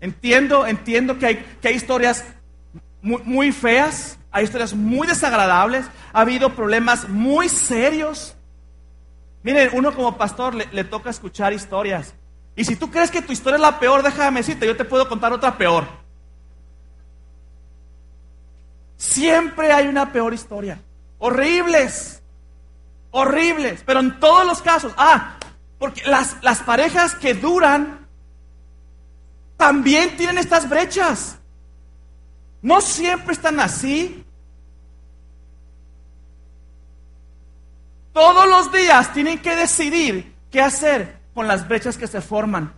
Entiendo, 0.01 0.65
entiendo 0.65 1.19
que 1.19 1.25
hay, 1.27 1.35
que 1.61 1.67
hay 1.67 1.75
historias 1.75 2.25
muy, 3.01 3.51
feas, 3.51 4.17
hay 4.31 4.45
historias 4.45 4.73
muy 4.73 5.07
desagradables, 5.07 5.85
ha 6.11 6.21
habido 6.21 6.55
problemas 6.55 7.07
muy 7.07 7.49
serios. 7.49 8.35
Miren, 9.43 9.69
uno 9.73 9.93
como 9.93 10.17
pastor 10.17 10.55
le, 10.55 10.83
toca 10.83 11.11
escuchar 11.11 11.53
historias. 11.53 12.15
Y 12.55 12.65
si 12.65 12.75
tú 12.75 12.89
crees 12.89 13.11
que 13.11 13.21
tu 13.21 13.31
historia 13.31 13.55
es 13.55 13.61
la 13.61 13.79
peor, 13.79 14.01
déjame 14.01 14.41
decirte, 14.41 14.65
yo 14.65 14.75
te 14.75 14.85
puedo 14.85 15.07
contar 15.07 15.33
otra 15.33 15.57
peor. 15.57 15.85
Siempre 18.97 19.71
hay 19.71 19.87
una 19.87 20.11
peor 20.11 20.33
historia. 20.33 20.79
Horribles. 21.19 22.21
Horribles. 23.11 23.83
Pero 23.85 23.99
en 23.99 24.19
todos 24.19 24.45
los 24.45 24.61
casos. 24.61 24.93
Ah, 24.97 25.37
porque 25.79 26.03
las, 26.05 26.37
las 26.43 26.59
parejas 26.59 27.15
que 27.15 27.33
duran 27.33 28.00
también 29.61 30.17
tienen 30.17 30.39
estas 30.39 30.67
brechas. 30.67 31.37
No 32.63 32.81
siempre 32.81 33.33
están 33.33 33.59
así. 33.59 34.25
Todos 38.11 38.49
los 38.49 38.71
días 38.71 39.13
tienen 39.13 39.39
que 39.39 39.55
decidir 39.55 40.33
qué 40.49 40.61
hacer 40.61 41.19
con 41.35 41.47
las 41.47 41.67
brechas 41.67 41.95
que 41.95 42.07
se 42.07 42.21
forman. 42.21 42.73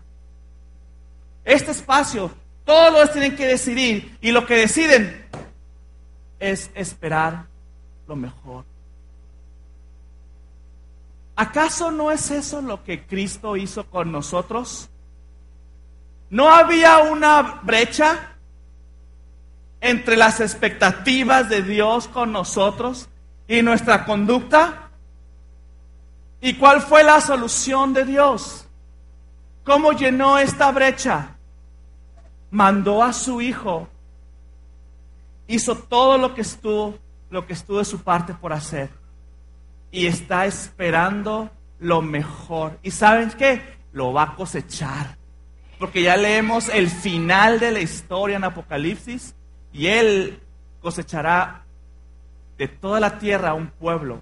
Este 1.46 1.72
espacio, 1.72 2.30
todos 2.66 2.92
los 2.92 3.14
tienen 3.14 3.38
que 3.38 3.48
decidir 3.48 4.18
y 4.20 4.32
lo 4.32 4.46
que 4.46 4.58
deciden 4.58 5.26
es 6.38 6.70
esperar 6.76 7.46
lo 8.10 8.18
mejor. 8.18 8.66
¿Acaso 11.38 11.92
no 11.92 12.12
es 12.12 12.30
eso 12.30 12.62
lo 12.62 12.84
que 12.84 13.06
Cristo 13.06 13.56
hizo 13.56 13.90
con 13.90 14.12
nosotros? 14.12 14.90
¿No 16.34 16.50
había 16.50 16.98
una 16.98 17.62
brecha 17.62 18.32
entre 19.80 20.18
las 20.18 20.40
expectativas 20.40 21.48
de 21.48 21.62
Dios 21.62 22.08
con 22.08 22.32
nosotros 22.32 23.08
y 23.48 23.62
nuestra 23.62 24.04
conducta? 24.04 24.90
¿Y 26.42 26.56
cuál 26.56 26.82
fue 26.82 27.04
la 27.04 27.22
solución 27.22 27.94
de 27.94 28.06
Dios? 28.06 28.68
¿Cómo 29.64 29.92
llenó 29.92 30.40
esta 30.40 30.72
brecha? 30.72 31.36
Mandó 32.50 33.04
a 33.04 33.14
su 33.14 33.40
Hijo 33.40 33.88
hizo 35.46 35.76
todo 35.76 36.18
lo 36.18 36.34
que 36.34 36.42
estuvo, 36.42 36.98
lo 37.30 37.46
que 37.46 37.54
estuvo 37.54 37.78
de 37.78 37.86
su 37.86 38.02
parte 38.02 38.34
por 38.34 38.54
hacer. 38.54 38.90
Y 39.92 40.08
está 40.08 40.48
esperando 40.48 41.52
lo 41.78 42.02
mejor. 42.02 42.80
¿Y 42.82 42.90
saben 42.90 43.30
qué? 43.38 43.78
Lo 43.92 44.14
va 44.14 44.24
a 44.24 44.36
cosechar. 44.36 45.16
Porque 45.84 46.02
ya 46.02 46.16
leemos 46.16 46.70
el 46.70 46.90
final 46.90 47.60
de 47.60 47.70
la 47.70 47.82
historia 47.82 48.38
en 48.38 48.46
Apocalipsis 48.46 49.36
y 49.74 49.88
Él 49.88 50.40
cosechará 50.82 51.66
de 52.58 52.70
toda 52.70 53.02
la 53.02 53.20
tierra 53.20 53.54
un 53.54 53.68
pueblo. 53.68 54.22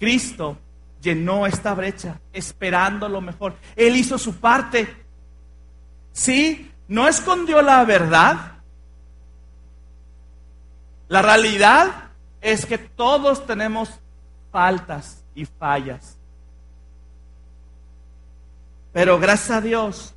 Cristo 0.00 0.56
llenó 1.02 1.46
esta 1.46 1.74
brecha 1.74 2.20
esperando 2.32 3.06
lo 3.06 3.20
mejor. 3.20 3.54
Él 3.76 3.96
hizo 3.96 4.16
su 4.16 4.36
parte. 4.36 4.88
Sí, 6.12 6.72
no 6.88 7.06
escondió 7.06 7.60
la 7.60 7.84
verdad, 7.84 8.62
la 11.08 11.20
realidad 11.20 12.12
es 12.40 12.64
que 12.64 12.78
todos 12.78 13.44
tenemos 13.44 13.90
faltas 14.50 15.22
y 15.34 15.44
fallas. 15.44 16.16
Pero 18.92 19.18
gracias 19.18 19.50
a 19.50 19.60
Dios 19.60 20.14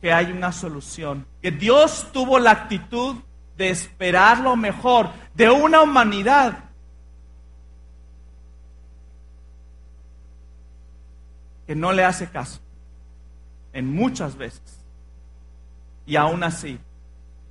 que 0.00 0.12
hay 0.12 0.30
una 0.32 0.52
solución. 0.52 1.26
Que 1.40 1.50
Dios 1.50 2.08
tuvo 2.12 2.38
la 2.38 2.50
actitud 2.50 3.16
de 3.56 3.70
esperar 3.70 4.40
lo 4.40 4.56
mejor 4.56 5.10
de 5.34 5.50
una 5.50 5.80
humanidad 5.80 6.64
que 11.66 11.74
no 11.74 11.92
le 11.92 12.04
hace 12.04 12.28
caso 12.28 12.60
en 13.72 13.88
muchas 13.88 14.36
veces. 14.36 14.62
Y 16.06 16.16
aún 16.16 16.42
así, 16.44 16.78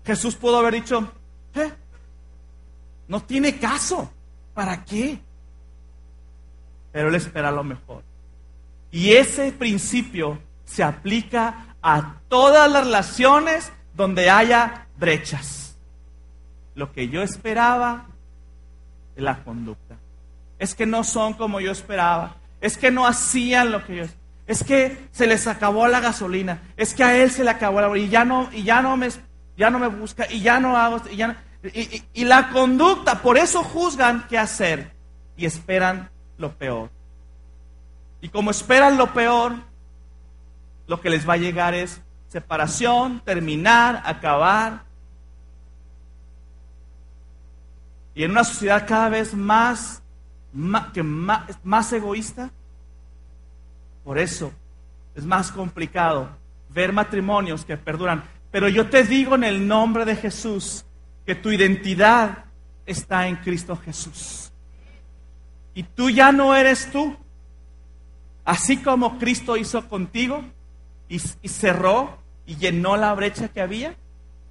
Jesús 0.06 0.36
pudo 0.36 0.60
haber 0.60 0.76
dicho, 0.76 1.12
¿eh? 1.56 1.72
No 3.08 3.22
tiene 3.24 3.60
caso. 3.60 4.12
¿Para 4.54 4.86
qué? 4.86 5.20
Pero 6.92 7.10
Él 7.10 7.16
espera 7.16 7.52
lo 7.52 7.64
mejor. 7.64 8.04
Y 8.94 9.14
ese 9.14 9.52
principio 9.52 10.40
se 10.66 10.84
aplica 10.84 11.76
a 11.82 12.22
todas 12.30 12.72
las 12.72 12.86
relaciones 12.86 13.74
donde 13.96 14.30
haya 14.30 14.86
brechas. 14.98 15.76
Lo 16.76 16.94
que 16.94 17.10
yo 17.10 17.24
esperaba 17.24 18.06
de 19.16 19.24
la 19.24 19.44
conducta. 19.44 19.98
Es 20.60 20.76
que 20.76 20.86
no 20.86 21.04
son 21.04 21.34
como 21.34 21.60
yo 21.60 21.72
esperaba. 21.72 22.36
Es 22.62 22.78
que 22.78 22.92
no 22.92 23.08
hacían 23.08 23.72
lo 23.72 23.84
que 23.84 23.96
yo 23.96 24.06
Es 24.46 24.64
que 24.64 25.10
se 25.12 25.26
les 25.26 25.48
acabó 25.48 25.88
la 25.88 26.00
gasolina. 26.00 26.62
Es 26.78 26.94
que 26.94 27.04
a 27.04 27.18
él 27.18 27.32
se 27.32 27.44
le 27.44 27.50
acabó 27.50 27.82
la 27.82 27.98
y 27.98 28.10
ya 28.10 28.24
no 28.24 28.48
y 28.54 28.62
ya 28.62 28.84
no 28.84 28.96
me 28.96 29.10
ya 29.58 29.72
no 29.72 29.80
me 29.80 29.88
busca 29.88 30.32
y 30.32 30.42
ya 30.42 30.60
no 30.60 30.78
hago 30.78 31.02
y 31.12 31.16
ya 31.16 31.28
no, 31.30 31.36
y, 31.64 32.26
la 32.26 32.50
conducta, 32.50 33.22
por 33.22 33.38
eso 33.38 33.64
juzgan 33.64 34.28
qué 34.28 34.38
hacer 34.38 34.92
y 35.36 35.46
esperan 35.46 36.10
lo 36.38 36.54
peor. 36.54 36.90
Y 38.24 38.30
como 38.30 38.52
esperan 38.52 38.96
lo 38.96 39.12
peor, 39.12 39.54
lo 40.88 41.02
que 41.02 41.10
les 41.10 41.28
va 41.28 41.34
a 41.34 41.38
llegar 41.38 41.74
es 41.74 42.02
separación, 42.30 43.20
terminar, 43.20 44.02
acabar. 44.06 44.86
Y 48.16 48.24
en 48.24 48.32
una 48.32 48.46
sociedad 48.46 48.88
cada 48.88 49.10
vez 49.10 49.34
más, 49.34 50.02
que 50.94 51.04
más, 51.04 51.42
más 51.66 51.92
egoísta, 51.92 52.50
por 54.06 54.18
eso 54.18 54.54
es 55.16 55.26
más 55.26 55.52
complicado 55.52 56.30
ver 56.70 56.94
matrimonios 56.94 57.66
que 57.66 57.76
perduran. 57.76 58.24
Pero 58.52 58.70
yo 58.70 58.90
te 58.90 59.04
digo 59.04 59.36
en 59.36 59.44
el 59.44 59.68
nombre 59.68 60.06
de 60.06 60.16
Jesús, 60.16 60.86
que 61.26 61.36
tu 61.36 61.52
identidad 61.52 62.46
está 62.86 63.28
en 63.28 63.36
Cristo 63.36 63.76
Jesús. 63.76 64.50
Y 65.74 65.84
tú 65.84 66.10
ya 66.10 66.32
no 66.32 66.56
eres 66.56 66.90
tú. 66.90 67.18
Así 68.46 68.78
como 68.78 69.20
Cristo 69.20 69.58
hizo 69.58 69.88
contigo 69.88 70.44
y, 71.08 71.20
cerró 71.20 72.18
y 72.46 72.56
llenó 72.56 72.98
la 72.98 73.14
brecha 73.14 73.48
que 73.48 73.62
había, 73.62 73.96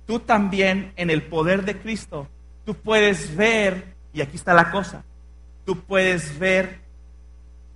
tú 0.06 0.20
también 0.20 0.92
en 0.96 1.10
el 1.10 1.22
poder 1.22 1.64
de 1.64 1.78
Cristo, 1.78 2.28
tú 2.64 2.74
puedes 2.74 3.36
ver, 3.36 3.94
y 4.14 4.20
aquí 4.22 4.36
está 4.36 4.54
la 4.54 4.70
cosa, 4.70 5.04
tú 5.64 5.80
puedes 5.80 6.38
ver 6.38 6.80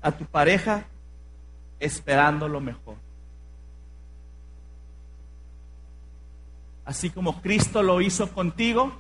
a 0.01 0.13
tu 0.13 0.25
pareja 0.25 0.87
esperando 1.81 2.49
lo 2.49 2.61
mejor. 2.61 2.97
Así 6.85 7.11
como 7.11 7.43
Cristo 7.43 7.83
lo 7.83 8.01
hizo 8.01 8.33
contigo, 8.33 8.93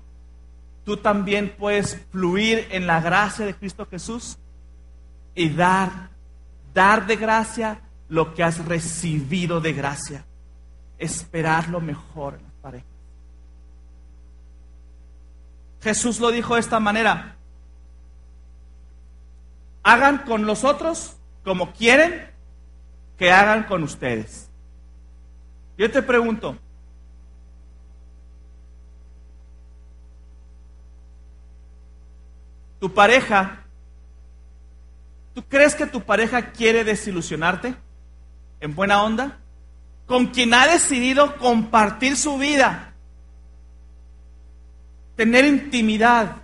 tú 0.84 0.96
también 0.96 1.54
puedes 1.56 2.04
fluir 2.10 2.66
en 2.70 2.86
la 2.86 3.00
gracia 3.00 3.46
de 3.46 3.54
Cristo 3.54 3.86
Jesús 3.90 4.38
y 5.34 5.48
dar, 5.50 6.10
dar 6.76 7.06
de 7.06 7.16
gracia 7.16 7.80
lo 8.08 8.34
que 8.34 8.44
has 8.44 8.62
recibido 8.64 9.62
de 9.62 9.72
gracia. 9.72 10.26
Esperar 10.98 11.68
lo 11.68 11.80
mejor 11.80 12.34
en 12.34 12.42
las 12.42 12.52
parejas. 12.60 12.88
Jesús 15.80 16.20
lo 16.20 16.30
dijo 16.30 16.54
de 16.54 16.60
esta 16.60 16.78
manera. 16.78 17.36
Hagan 19.82 20.18
con 20.18 20.44
los 20.44 20.64
otros 20.64 21.16
como 21.44 21.72
quieren 21.72 22.30
que 23.16 23.32
hagan 23.32 23.64
con 23.64 23.82
ustedes. 23.82 24.50
Yo 25.78 25.90
te 25.90 26.02
pregunto, 26.02 26.58
tu 32.80 32.92
pareja, 32.92 33.65
¿tú 35.36 35.44
crees 35.46 35.74
que 35.74 35.84
tu 35.84 36.00
pareja 36.00 36.50
quiere 36.50 36.82
desilusionarte 36.82 37.74
en 38.58 38.74
buena 38.74 39.02
onda? 39.02 39.38
Con 40.06 40.28
quien 40.28 40.54
ha 40.54 40.66
decidido 40.66 41.36
compartir 41.36 42.16
su 42.16 42.38
vida, 42.38 42.94
tener 45.14 45.44
intimidad 45.44 46.36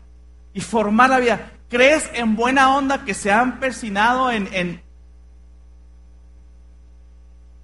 y 0.52 0.60
formar 0.60 1.08
la 1.08 1.20
vida. 1.20 1.52
¿Crees 1.70 2.10
en 2.12 2.36
buena 2.36 2.76
onda 2.76 3.02
que 3.02 3.14
se 3.14 3.32
han 3.32 3.60
persinado 3.60 4.30
en, 4.30 4.46
en, 4.52 4.82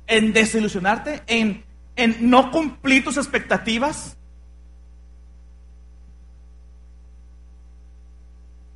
en 0.06 0.32
desilusionarte, 0.32 1.24
en, 1.26 1.62
en 1.94 2.30
no 2.30 2.50
cumplir 2.50 3.04
tus 3.04 3.18
expectativas? 3.18 4.16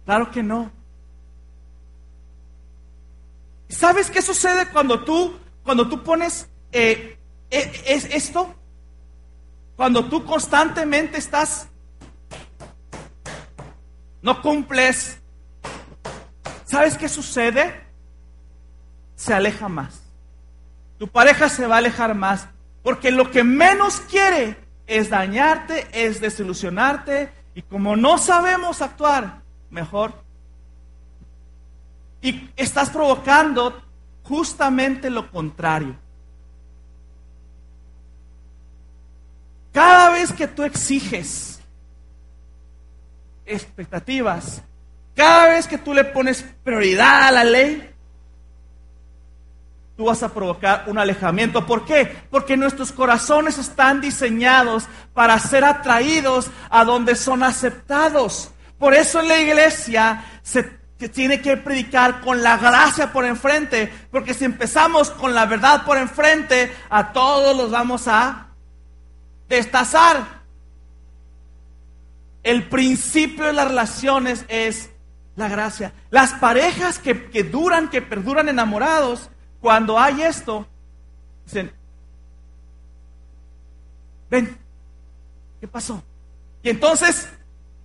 Claro 0.05 0.31
que 0.31 0.43
no. 0.43 0.82
¿Sabes 3.73 4.11
qué 4.11 4.21
sucede 4.21 4.69
cuando 4.69 5.03
tú, 5.03 5.39
cuando 5.65 5.89
tú 5.89 6.03
pones 6.03 6.49
eh, 6.73 7.19
e, 7.51 7.83
es 7.87 8.05
esto? 8.05 8.55
Cuando 9.77 10.05
tú 10.05 10.25
constantemente 10.25 11.19
estás, 11.19 11.69
no 14.21 14.43
cumples, 14.43 15.19
¿sabes 16.65 16.99
qué 16.99 17.09
sucede? 17.09 17.83
Se 19.17 19.33
aleja 19.33 19.69
más. 19.69 20.03
Tu 20.99 21.09
pareja 21.09 21.49
se 21.49 21.67
va 21.67 21.77
a 21.77 21.79
alejar 21.79 22.15
más. 22.15 22.49
Porque 22.83 23.11
lo 23.11 23.31
que 23.31 23.43
menos 23.43 24.01
quiere 24.01 24.57
es 24.87 25.09
dañarte, 25.09 25.89
es 25.93 26.21
desilusionarte. 26.21 27.33
Y 27.55 27.63
como 27.63 27.97
no 27.97 28.19
sabemos 28.19 28.83
actuar, 28.83 29.41
mejor. 29.71 30.22
Y 32.23 32.51
estás 32.57 32.89
provocando 32.89 33.83
justamente 34.23 35.11
lo 35.11 35.31
contrario. 35.31 35.97
Cada 39.73 40.11
vez 40.11 40.33
que 40.33 40.47
tú 40.47 40.63
exiges 40.63 41.61
expectativas, 43.45 44.63
cada 45.17 45.49
vez 45.49 45.67
que 45.67 45.79
tú 45.79 45.93
le 45.93 46.05
pones 46.05 46.45
prioridad 46.63 47.25
a 47.25 47.33
la 47.33 47.45
ley, 47.45 47.91
tú 49.97 50.05
vas 50.05 50.23
a 50.23 50.33
provocar 50.33 50.85
un 50.87 50.99
alejamiento. 50.99 51.67
¿Por 51.67 51.85
qué? 51.85 52.25
Porque 52.31 52.57
nuestros 52.57 52.93
corazones 52.93 53.59
están 53.59 54.01
diseñados 54.01 54.87
para 55.13 55.39
ser 55.39 55.65
atraídos 55.65 56.51
a 56.71 56.85
donde 56.85 57.17
son 57.17 57.43
aceptados. 57.43 58.51
Por 58.79 58.95
eso 58.95 59.21
en 59.21 59.29
la 59.29 59.39
iglesia 59.39 60.25
se 60.43 60.82
tiene 61.09 61.41
que 61.41 61.57
predicar 61.57 62.21
con 62.21 62.43
la 62.43 62.57
gracia 62.57 63.13
por 63.13 63.25
enfrente, 63.25 63.93
porque 64.11 64.35
si 64.35 64.45
empezamos 64.45 65.11
con 65.11 65.35
la 65.35 65.47
verdad 65.47 65.85
por 65.85 65.97
enfrente, 65.97 66.75
a 66.91 67.13
todos 67.13 67.57
los 67.57 67.71
vamos 67.71 68.09
a 68.09 68.49
destazar. 69.49 70.43
El 72.43 72.69
principio 72.69 73.47
de 73.47 73.53
las 73.53 73.69
relaciones 73.69 74.45
es 74.49 74.91
la 75.37 75.49
gracia. 75.49 75.93
Las 76.11 76.33
parejas 76.35 76.99
que, 76.99 77.31
que 77.31 77.45
duran, 77.45 77.89
que 77.89 78.03
perduran 78.03 78.49
enamorados, 78.49 79.31
cuando 79.61 79.99
hay 79.99 80.23
esto, 80.23 80.67
dicen, 81.45 81.73
ven, 84.29 84.59
¿qué 85.61 85.69
pasó? 85.69 86.03
Y 86.63 86.71
entonces 86.71 87.29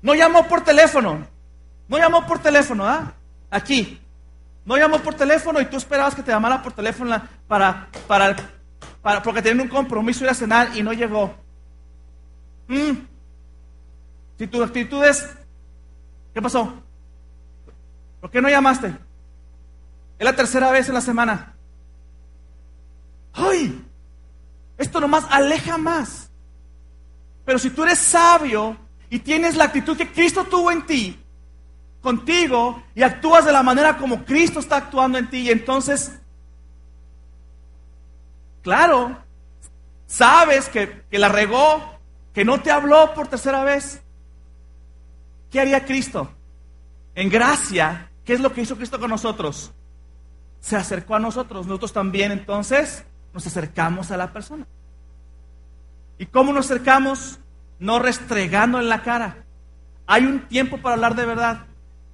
no 0.02 0.16
llamó 0.16 0.48
por 0.48 0.64
teléfono. 0.64 1.28
No 1.88 1.98
llamó 1.98 2.26
por 2.26 2.40
teléfono, 2.40 2.86
¿ah? 2.86 3.14
Aquí. 3.50 4.02
No 4.66 4.78
llamó 4.78 5.00
por 5.00 5.14
teléfono 5.14 5.62
y 5.62 5.66
tú 5.66 5.78
esperabas 5.78 6.14
que 6.14 6.24
te 6.24 6.32
llamara 6.32 6.62
por 6.62 6.74
teléfono 6.74 7.22
para, 7.48 7.88
para, 8.08 8.36
para 9.02 9.24
porque 9.24 9.42
tenían 9.42 9.62
un 9.62 9.70
compromiso 9.70 10.24
ir 10.24 10.30
a 10.30 10.34
cenar 10.34 10.76
y 10.76 10.84
no 10.84 10.92
llegó. 10.92 11.34
Mm. 12.68 12.92
Si 14.38 14.48
tu 14.48 14.62
actitud 14.62 15.04
es, 15.04 15.30
¿qué 16.34 16.42
pasó? 16.42 16.84
¿Por 18.20 18.30
qué 18.30 18.42
no 18.42 18.50
llamaste? 18.50 18.88
Es 20.20 20.26
la 20.26 20.36
tercera 20.36 20.72
vez 20.72 20.90
en 20.90 20.96
la 20.96 21.02
semana. 21.02 21.54
¡Ay! 23.34 23.84
Esto 24.78 25.00
nomás 25.00 25.26
aleja 25.30 25.78
más. 25.78 26.30
Pero 27.46 27.58
si 27.58 27.70
tú 27.70 27.84
eres 27.84 28.00
sabio, 28.00 28.78
y 29.10 29.20
tienes 29.20 29.56
la 29.56 29.66
actitud 29.66 29.96
que 29.98 30.12
Cristo 30.12 30.44
tuvo 30.46 30.72
en 30.72 30.86
ti, 30.86 31.18
contigo, 32.08 32.82
y 32.96 33.04
actúas 33.04 33.44
de 33.44 33.52
la 33.52 33.64
manera 33.64 33.98
como 33.98 34.24
Cristo 34.24 34.62
está 34.62 34.78
actuando 34.78 35.18
en 35.18 35.30
ti, 35.30 35.40
y 35.40 35.52
entonces, 35.52 36.18
claro, 38.62 39.18
sabes 40.06 40.70
que, 40.70 41.04
que 41.12 41.20
la 41.20 41.28
regó, 41.28 42.00
que 42.34 42.46
no 42.46 42.62
te 42.62 42.72
habló 42.72 43.14
por 43.14 43.28
tercera 43.28 43.64
vez. 43.66 44.02
¿Qué 45.52 45.60
haría 45.60 45.84
Cristo? 45.84 46.32
En 47.14 47.30
gracia, 47.30 48.10
¿qué 48.24 48.34
es 48.34 48.40
lo 48.40 48.54
que 48.54 48.62
hizo 48.62 48.78
Cristo 48.78 49.00
con 49.00 49.10
nosotros? 49.10 49.74
Se 50.62 50.78
acercó 50.78 51.16
a 51.16 51.20
nosotros. 51.20 51.68
Nosotros 51.68 51.92
también 51.92 52.32
entonces 52.32 53.04
nos 53.34 53.46
acercamos 53.46 54.12
a 54.12 54.18
la 54.18 54.32
persona. 54.32 54.66
¿Y 56.18 56.26
cómo 56.28 56.54
nos 56.54 56.68
acercamos? 56.68 57.40
no 57.80 58.00
restregando 58.00 58.80
en 58.80 58.90
la 58.90 59.02
cara. 59.02 59.44
Hay 60.06 60.26
un 60.26 60.48
tiempo 60.48 60.78
para 60.78 60.96
hablar 60.96 61.16
de 61.16 61.26
verdad, 61.26 61.66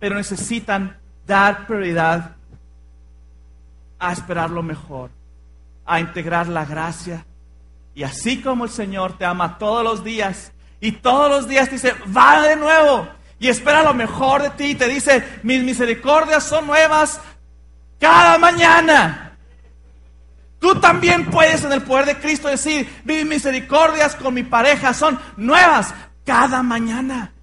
pero 0.03 0.17
necesitan 0.17 0.97
dar 1.25 1.65
prioridad 1.65 2.35
a 3.97 4.11
esperar 4.11 4.49
lo 4.49 4.61
mejor, 4.61 5.11
a 5.85 6.01
integrar 6.01 6.49
la 6.49 6.65
gracia. 6.65 7.25
Y 7.95 8.03
así 8.03 8.41
como 8.41 8.65
el 8.65 8.69
Señor 8.69 9.17
te 9.17 9.23
ama 9.23 9.57
todos 9.57 9.81
los 9.81 10.03
días 10.03 10.51
y 10.81 10.91
todos 10.91 11.29
los 11.29 11.47
días 11.47 11.69
te 11.69 11.75
dice, 11.75 11.95
va 12.13 12.41
de 12.41 12.57
nuevo 12.57 13.07
y 13.39 13.47
espera 13.47 13.81
lo 13.81 13.93
mejor 13.93 14.41
de 14.41 14.49
ti 14.49 14.65
y 14.71 14.75
te 14.75 14.89
dice, 14.89 15.23
mis 15.41 15.63
misericordias 15.63 16.43
son 16.43 16.67
nuevas 16.67 17.21
cada 17.97 18.37
mañana. 18.37 19.37
Tú 20.59 20.81
también 20.81 21.27
puedes 21.27 21.63
en 21.63 21.71
el 21.71 21.83
poder 21.83 22.07
de 22.07 22.17
Cristo 22.17 22.49
decir, 22.49 22.93
mis 23.05 23.25
misericordias 23.25 24.17
con 24.17 24.33
mi 24.33 24.43
pareja 24.43 24.93
son 24.93 25.17
nuevas 25.37 25.93
cada 26.25 26.61
mañana. 26.61 27.33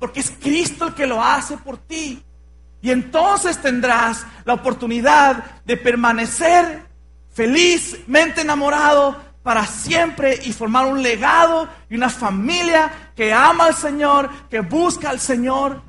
Porque 0.00 0.18
es 0.18 0.32
Cristo 0.32 0.88
el 0.88 0.94
que 0.94 1.06
lo 1.06 1.22
hace 1.22 1.56
por 1.58 1.78
ti. 1.78 2.24
Y 2.82 2.90
entonces 2.90 3.60
tendrás 3.60 4.26
la 4.44 4.54
oportunidad 4.54 5.62
de 5.64 5.76
permanecer 5.76 6.88
felizmente 7.32 8.40
enamorado 8.40 9.16
para 9.42 9.64
siempre 9.66 10.38
y 10.44 10.52
formar 10.52 10.86
un 10.86 11.02
legado 11.02 11.68
y 11.88 11.94
una 11.94 12.08
familia 12.08 13.12
que 13.14 13.32
ama 13.32 13.66
al 13.66 13.74
Señor, 13.74 14.30
que 14.48 14.60
busca 14.60 15.10
al 15.10 15.20
Señor 15.20 15.82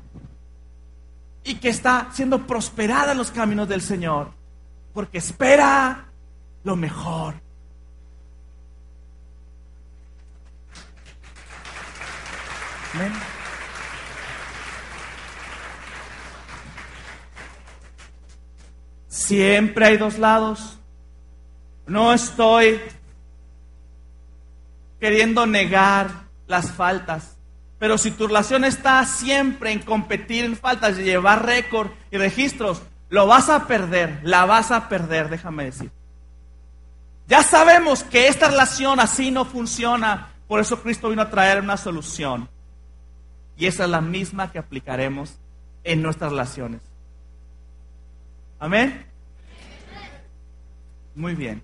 y 1.44 1.56
que 1.56 1.68
está 1.70 2.08
siendo 2.12 2.46
prosperada 2.46 3.12
en 3.12 3.18
los 3.18 3.30
caminos 3.30 3.68
del 3.68 3.82
Señor. 3.82 4.30
Porque 4.92 5.18
espera 5.18 6.06
lo 6.64 6.76
mejor. 6.76 7.34
Siempre 19.32 19.86
hay 19.86 19.96
dos 19.96 20.18
lados. 20.18 20.78
No 21.86 22.12
estoy 22.12 22.78
queriendo 25.00 25.46
negar 25.46 26.10
las 26.46 26.70
faltas. 26.70 27.38
Pero 27.78 27.96
si 27.96 28.10
tu 28.10 28.26
relación 28.26 28.66
está 28.66 29.02
siempre 29.06 29.72
en 29.72 29.78
competir 29.78 30.44
en 30.44 30.54
faltas, 30.54 30.98
y 30.98 31.04
llevar 31.04 31.46
récord 31.46 31.92
y 32.10 32.18
registros, 32.18 32.82
lo 33.08 33.26
vas 33.26 33.48
a 33.48 33.66
perder, 33.66 34.20
la 34.22 34.44
vas 34.44 34.70
a 34.70 34.90
perder, 34.90 35.30
déjame 35.30 35.64
decir. 35.64 35.90
Ya 37.26 37.42
sabemos 37.42 38.04
que 38.04 38.28
esta 38.28 38.48
relación 38.48 39.00
así 39.00 39.30
no 39.30 39.46
funciona, 39.46 40.28
por 40.46 40.60
eso 40.60 40.82
Cristo 40.82 41.08
vino 41.08 41.22
a 41.22 41.30
traer 41.30 41.62
una 41.62 41.78
solución. 41.78 42.50
Y 43.56 43.64
esa 43.64 43.84
es 43.84 43.90
la 43.90 44.02
misma 44.02 44.52
que 44.52 44.58
aplicaremos 44.58 45.38
en 45.84 46.02
nuestras 46.02 46.32
relaciones. 46.32 46.82
Amén. 48.60 49.11
Muy 51.14 51.34
bien. 51.34 51.62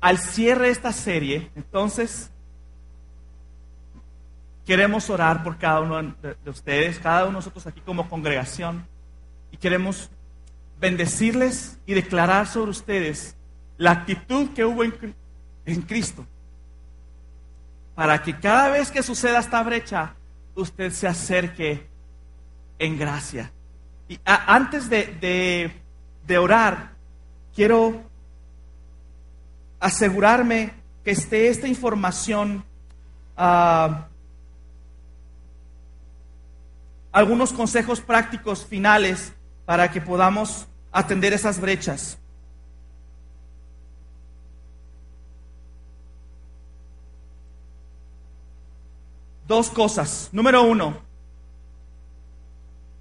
Al 0.00 0.18
cierre 0.18 0.66
de 0.66 0.72
esta 0.72 0.92
serie, 0.92 1.50
entonces, 1.54 2.30
queremos 4.66 5.08
orar 5.10 5.42
por 5.42 5.58
cada 5.58 5.80
uno 5.80 6.02
de 6.02 6.50
ustedes, 6.50 6.98
cada 6.98 7.22
uno 7.22 7.30
de 7.30 7.34
nosotros 7.34 7.66
aquí 7.66 7.80
como 7.80 8.08
congregación, 8.08 8.86
y 9.50 9.56
queremos 9.56 10.10
bendecirles 10.80 11.78
y 11.86 11.94
declarar 11.94 12.48
sobre 12.48 12.72
ustedes 12.72 13.36
la 13.76 13.92
actitud 13.92 14.50
que 14.54 14.64
hubo 14.64 14.82
en, 14.82 15.82
Cristo, 15.82 16.26
para 17.94 18.20
que 18.22 18.36
cada 18.38 18.70
vez 18.70 18.90
que 18.90 19.02
suceda 19.02 19.38
esta 19.38 19.62
brecha, 19.62 20.14
usted 20.54 20.90
se 20.90 21.06
acerque 21.06 21.86
en 22.78 22.98
gracia. 22.98 23.52
Y 24.08 24.18
antes 24.24 24.88
de, 24.90 25.72
de 26.26 26.38
orar, 26.38 26.92
quiero 27.54 28.02
asegurarme 29.82 30.72
que 31.04 31.10
esté 31.10 31.48
esta 31.48 31.66
información, 31.66 32.64
ah, 33.36 34.06
algunos 37.10 37.52
consejos 37.52 38.00
prácticos 38.00 38.64
finales 38.64 39.32
para 39.66 39.90
que 39.90 40.00
podamos 40.00 40.68
atender 40.92 41.32
esas 41.32 41.60
brechas. 41.60 42.16
Dos 49.48 49.68
cosas. 49.68 50.28
Número 50.30 50.62
uno, 50.62 51.00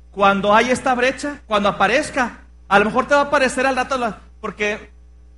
cuando 0.10 0.54
hay 0.54 0.72
esta 0.72 0.96
brecha, 0.96 1.42
cuando 1.46 1.70
aparezca, 1.70 2.40
a 2.68 2.80
lo 2.80 2.86
mejor 2.86 3.08
te 3.08 3.14
va 3.14 3.22
a 3.22 3.26
aparecer 3.26 3.68
al 3.68 3.76
rato 3.76 4.18
porque 4.42 4.90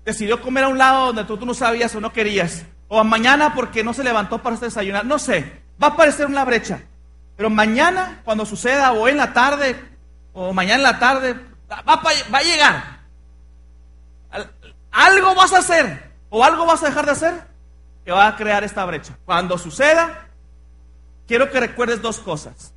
decidió 0.05 0.41
comer 0.41 0.65
a 0.65 0.67
un 0.67 0.77
lado 0.77 1.07
donde 1.07 1.23
tú, 1.25 1.45
no 1.45 1.53
sabías 1.53 1.93
o 1.95 2.01
no 2.01 2.13
querías. 2.13 2.65
O 2.87 3.03
mañana 3.03 3.53
porque 3.55 3.83
no 3.83 3.93
se 3.93 4.03
levantó 4.03 4.41
para 4.41 4.55
desayunar. 4.57 5.05
No 5.05 5.19
sé, 5.19 5.61
va 5.81 5.87
a 5.87 5.89
aparecer 5.91 6.27
una 6.27 6.45
brecha. 6.45 6.81
Pero 7.35 7.49
mañana, 7.49 8.21
cuando 8.23 8.45
suceda, 8.45 8.91
o 8.91 9.07
en 9.07 9.17
la 9.17 9.33
tarde, 9.33 9.75
o 10.33 10.53
mañana 10.53 10.75
en 10.75 10.83
la 10.83 10.99
tarde, 10.99 11.35
va, 11.71 11.95
va 11.95 12.37
a 12.37 12.43
llegar. 12.43 12.99
Algo 14.91 15.33
vas 15.33 15.53
a 15.53 15.59
hacer, 15.59 16.11
o 16.29 16.43
algo 16.43 16.65
vas 16.65 16.83
a 16.83 16.87
dejar 16.87 17.05
de 17.05 17.11
hacer, 17.11 17.47
que 18.05 18.11
va 18.11 18.27
a 18.27 18.35
crear 18.35 18.63
esta 18.63 18.85
brecha. 18.85 19.17
Cuando 19.25 19.57
suceda, 19.57 20.27
quiero 21.27 21.49
que 21.49 21.59
recuerdes 21.59 22.01
dos 22.01 22.19
cosas. 22.19 22.73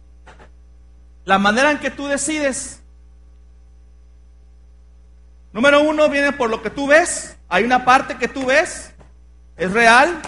La 1.27 1.39
manera 1.39 1.71
en 1.71 1.79
que 1.79 1.91
tú 1.91 2.07
decides 2.07 2.83
Número 5.57 5.81
uno 5.81 6.11
viene 6.11 6.33
por 6.33 6.51
lo 6.51 6.61
que 6.61 6.69
tú 6.69 6.87
ves. 6.87 7.39
Hay 7.49 7.65
una 7.65 7.83
parte 7.83 8.19
que 8.19 8.29
tú 8.29 8.45
ves, 8.45 8.93
es 9.57 9.73
real, 9.73 10.21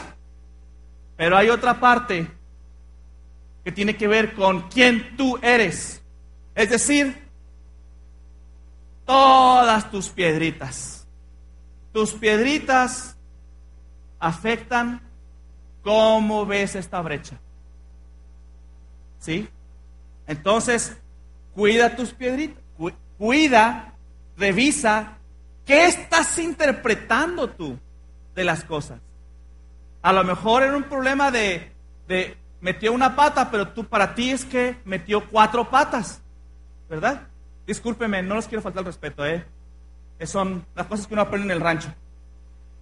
pero 1.18 1.36
hay 1.36 1.50
otra 1.50 1.78
parte 1.78 2.26
que 3.62 3.70
tiene 3.70 3.94
que 3.94 4.08
ver 4.08 4.32
con 4.32 4.70
quién 4.70 5.18
tú 5.18 5.38
eres. 5.42 6.00
Es 6.54 6.70
decir, 6.70 7.28
todas 9.04 9.90
tus 9.90 10.08
piedritas. 10.08 11.06
Tus 11.92 12.14
piedritas 12.14 13.14
afectan 14.18 15.02
cómo 15.82 16.46
ves 16.46 16.74
esta 16.74 17.02
brecha. 17.02 17.38
¿Sí? 19.18 19.46
Entonces, 20.26 20.96
cuida 21.54 21.96
tus 21.96 22.14
piedritas. 22.14 22.62
Cuida, 23.18 23.92
revisa 24.38 25.17
¿Qué 25.68 25.84
estás 25.84 26.38
interpretando 26.38 27.50
tú 27.50 27.78
de 28.34 28.42
las 28.42 28.64
cosas? 28.64 29.00
A 30.00 30.14
lo 30.14 30.24
mejor 30.24 30.62
era 30.62 30.74
un 30.74 30.84
problema 30.84 31.30
de, 31.30 31.72
metió 32.62 32.90
una 32.90 33.14
pata, 33.14 33.50
pero 33.50 33.68
tú 33.68 33.84
para 33.84 34.14
ti 34.14 34.30
es 34.30 34.46
que 34.46 34.76
metió 34.86 35.28
cuatro 35.28 35.68
patas, 35.68 36.22
¿verdad? 36.88 37.28
Discúlpeme, 37.66 38.22
no 38.22 38.36
les 38.36 38.48
quiero 38.48 38.62
faltar 38.62 38.80
el 38.80 38.86
respeto, 38.86 39.26
¿eh? 39.26 39.44
Son 40.22 40.64
las 40.74 40.86
cosas 40.86 41.06
que 41.06 41.12
uno 41.12 41.20
aprende 41.20 41.44
en 41.44 41.50
el 41.50 41.60
rancho. 41.60 41.92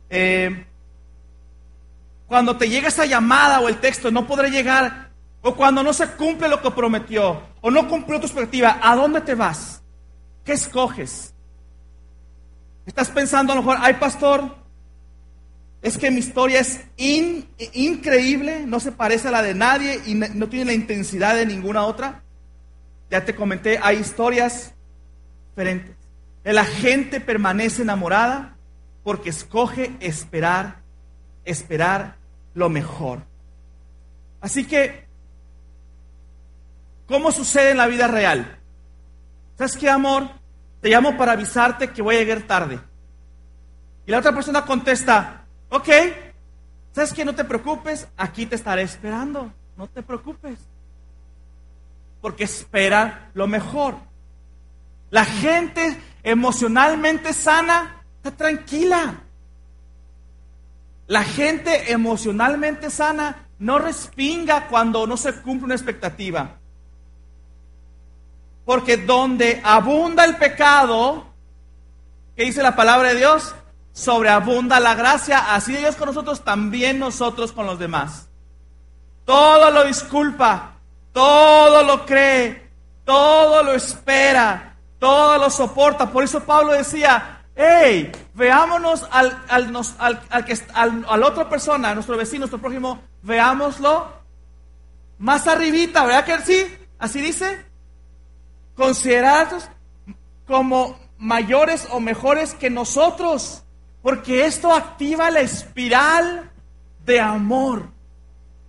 Eh, 0.08 0.64
cuando 2.28 2.56
te 2.56 2.68
llega 2.68 2.86
esa 2.86 3.04
llamada 3.04 3.58
o 3.58 3.68
el 3.68 3.78
texto, 3.78 4.12
no 4.12 4.28
podré 4.28 4.48
llegar, 4.48 5.10
o 5.42 5.56
cuando 5.56 5.82
no 5.82 5.92
se 5.92 6.06
cumple 6.12 6.48
lo 6.48 6.62
que 6.62 6.70
prometió, 6.70 7.42
o 7.62 7.68
no 7.68 7.88
cumplió 7.88 8.20
tu 8.20 8.26
expectativa, 8.26 8.78
¿a 8.80 8.94
dónde 8.94 9.22
te 9.22 9.34
vas? 9.34 9.82
¿Qué 10.44 10.52
escoges? 10.52 11.34
Estás 12.86 13.10
pensando 13.10 13.52
a 13.52 13.56
lo 13.56 13.62
mejor, 13.62 13.78
ay 13.80 13.94
pastor, 13.94 14.54
es 15.82 15.98
que 15.98 16.10
mi 16.10 16.18
historia 16.18 16.60
es 16.60 16.80
increíble, 16.96 18.64
no 18.66 18.80
se 18.80 18.92
parece 18.92 19.28
a 19.28 19.32
la 19.32 19.42
de 19.42 19.54
nadie 19.54 20.00
y 20.06 20.14
no 20.14 20.48
tiene 20.48 20.66
la 20.66 20.72
intensidad 20.72 21.34
de 21.34 21.46
ninguna 21.46 21.84
otra. 21.84 22.22
Ya 23.10 23.24
te 23.24 23.34
comenté, 23.34 23.78
hay 23.82 23.98
historias 23.98 24.74
diferentes. 25.50 25.94
La 26.44 26.64
gente 26.64 27.20
permanece 27.20 27.82
enamorada 27.82 28.56
porque 29.04 29.30
escoge 29.30 29.96
esperar, 30.00 30.78
esperar 31.44 32.16
lo 32.54 32.68
mejor. 32.68 33.22
Así 34.40 34.64
que, 34.64 35.06
¿cómo 37.06 37.32
sucede 37.32 37.70
en 37.70 37.76
la 37.78 37.86
vida 37.86 38.08
real? 38.08 38.58
¿Sabes 39.56 39.76
qué, 39.76 39.88
amor? 39.88 40.28
Te 40.86 40.90
llamo 40.90 41.16
para 41.16 41.32
avisarte 41.32 41.90
que 41.90 42.00
voy 42.00 42.14
a 42.14 42.20
llegar 42.20 42.42
tarde. 42.42 42.78
Y 44.06 44.10
la 44.12 44.20
otra 44.20 44.32
persona 44.32 44.64
contesta, 44.64 45.42
ok, 45.68 45.88
¿sabes 46.92 47.12
que 47.12 47.24
No 47.24 47.34
te 47.34 47.42
preocupes, 47.42 48.06
aquí 48.16 48.46
te 48.46 48.54
estaré 48.54 48.82
esperando, 48.82 49.52
no 49.76 49.88
te 49.88 50.04
preocupes. 50.04 50.60
Porque 52.20 52.44
espera 52.44 53.32
lo 53.34 53.48
mejor. 53.48 53.96
La 55.10 55.24
gente 55.24 56.00
emocionalmente 56.22 57.32
sana 57.32 58.04
está 58.18 58.36
tranquila. 58.36 59.22
La 61.08 61.24
gente 61.24 61.90
emocionalmente 61.90 62.90
sana 62.90 63.48
no 63.58 63.80
respinga 63.80 64.68
cuando 64.68 65.04
no 65.08 65.16
se 65.16 65.34
cumple 65.42 65.64
una 65.64 65.74
expectativa. 65.74 66.60
Porque 68.66 68.98
donde 68.98 69.62
abunda 69.64 70.24
el 70.24 70.36
pecado, 70.36 71.24
¿qué 72.36 72.44
dice 72.44 72.62
la 72.62 72.76
palabra 72.76 73.10
de 73.10 73.14
Dios? 73.14 73.54
Sobreabunda 73.92 74.80
la 74.80 74.94
gracia. 74.94 75.54
Así 75.54 75.74
Dios 75.74 75.96
con 75.96 76.08
nosotros, 76.08 76.44
también 76.44 76.98
nosotros 76.98 77.52
con 77.52 77.64
los 77.64 77.78
demás. 77.78 78.28
Todo 79.24 79.70
lo 79.70 79.84
disculpa, 79.84 80.74
todo 81.12 81.84
lo 81.84 82.04
cree, 82.04 82.68
todo 83.04 83.62
lo 83.62 83.72
espera, 83.72 84.76
todo 84.98 85.38
lo 85.38 85.48
soporta. 85.48 86.10
Por 86.10 86.24
eso 86.24 86.40
Pablo 86.42 86.72
decía, 86.72 87.44
hey, 87.54 88.10
veámonos 88.34 89.06
al, 89.12 89.42
al, 89.48 89.74
al, 89.98 90.20
al 90.28 91.04
al, 91.06 91.48
persona, 91.48 91.90
a 91.90 91.94
nuestro 91.94 92.16
vecino, 92.16 92.40
nuestro 92.40 92.60
prójimo, 92.60 93.00
veámoslo 93.22 94.12
más 95.18 95.46
arribita, 95.46 96.04
¿verdad 96.04 96.24
que 96.24 96.38
sí? 96.40 96.76
Así 96.98 97.20
dice 97.20 97.65
considerados 98.76 99.68
como 100.46 100.96
mayores 101.18 101.88
o 101.90 101.98
mejores 101.98 102.54
que 102.54 102.70
nosotros, 102.70 103.64
porque 104.02 104.46
esto 104.46 104.72
activa 104.72 105.30
la 105.30 105.40
espiral 105.40 106.50
de 107.04 107.20
amor. 107.20 107.88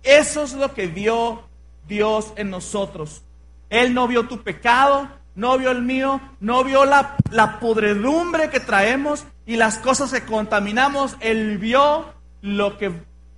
Eso 0.02 0.42
es 0.42 0.54
lo 0.54 0.74
que 0.74 0.86
vio 0.86 1.42
Dios 1.86 2.32
en 2.36 2.50
nosotros. 2.50 3.22
Él 3.70 3.94
no 3.94 4.08
vio 4.08 4.26
tu 4.26 4.42
pecado, 4.42 5.08
no 5.34 5.58
vio 5.58 5.70
el 5.70 5.82
mío, 5.82 6.20
no 6.40 6.64
vio 6.64 6.84
la, 6.84 7.16
la 7.30 7.60
podredumbre 7.60 8.50
que 8.50 8.60
traemos 8.60 9.24
y 9.46 9.56
las 9.56 9.78
cosas 9.78 10.10
que 10.12 10.24
contaminamos. 10.24 11.16
Él 11.20 11.58
vio 11.58 12.06
lo 12.40 12.78
que, 12.78 12.92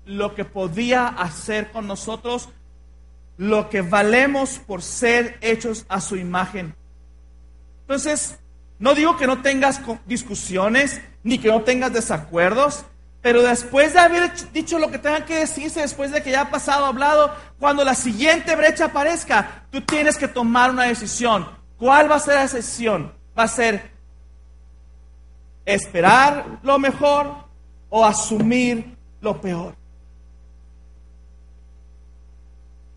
lo 0.06 0.34
que 0.34 0.44
podía 0.44 1.08
hacer 1.08 1.72
con 1.72 1.86
nosotros 1.86 2.48
lo 3.40 3.70
que 3.70 3.80
valemos 3.80 4.58
por 4.58 4.82
ser 4.82 5.38
hechos 5.40 5.86
a 5.88 6.02
su 6.02 6.16
imagen. 6.16 6.74
Entonces, 7.80 8.38
no 8.78 8.94
digo 8.94 9.16
que 9.16 9.26
no 9.26 9.40
tengas 9.40 9.80
discusiones 10.04 11.00
ni 11.22 11.38
que 11.38 11.48
no 11.48 11.62
tengas 11.62 11.90
desacuerdos, 11.90 12.84
Pero 13.22 13.42
después 13.42 13.92
de 13.92 13.98
haber 13.98 14.32
dicho 14.52 14.78
lo 14.78 14.90
que 14.90 14.98
tengan 14.98 15.26
que 15.26 15.40
decirse, 15.40 15.82
después 15.82 16.10
de 16.10 16.22
que 16.22 16.30
ya 16.30 16.42
ha 16.42 16.50
pasado, 16.50 16.86
hablado, 16.86 17.34
cuando 17.58 17.84
la 17.84 17.94
siguiente 17.94 18.56
brecha 18.56 18.86
aparezca, 18.86 19.64
tú 19.70 19.82
tienes 19.82 20.16
que 20.16 20.26
tomar 20.26 20.70
una 20.70 20.84
decisión. 20.84 21.46
¿Cuál 21.78 22.10
va 22.10 22.16
a 22.16 22.20
ser 22.20 22.36
la 22.36 22.42
decisión? 22.42 23.12
¿Va 23.38 23.42
a 23.42 23.48
ser 23.48 23.90
esperar 25.66 26.60
lo 26.62 26.78
mejor 26.78 27.44
o 27.90 28.06
asumir 28.06 28.96
lo 29.20 29.38
peor? 29.38 29.79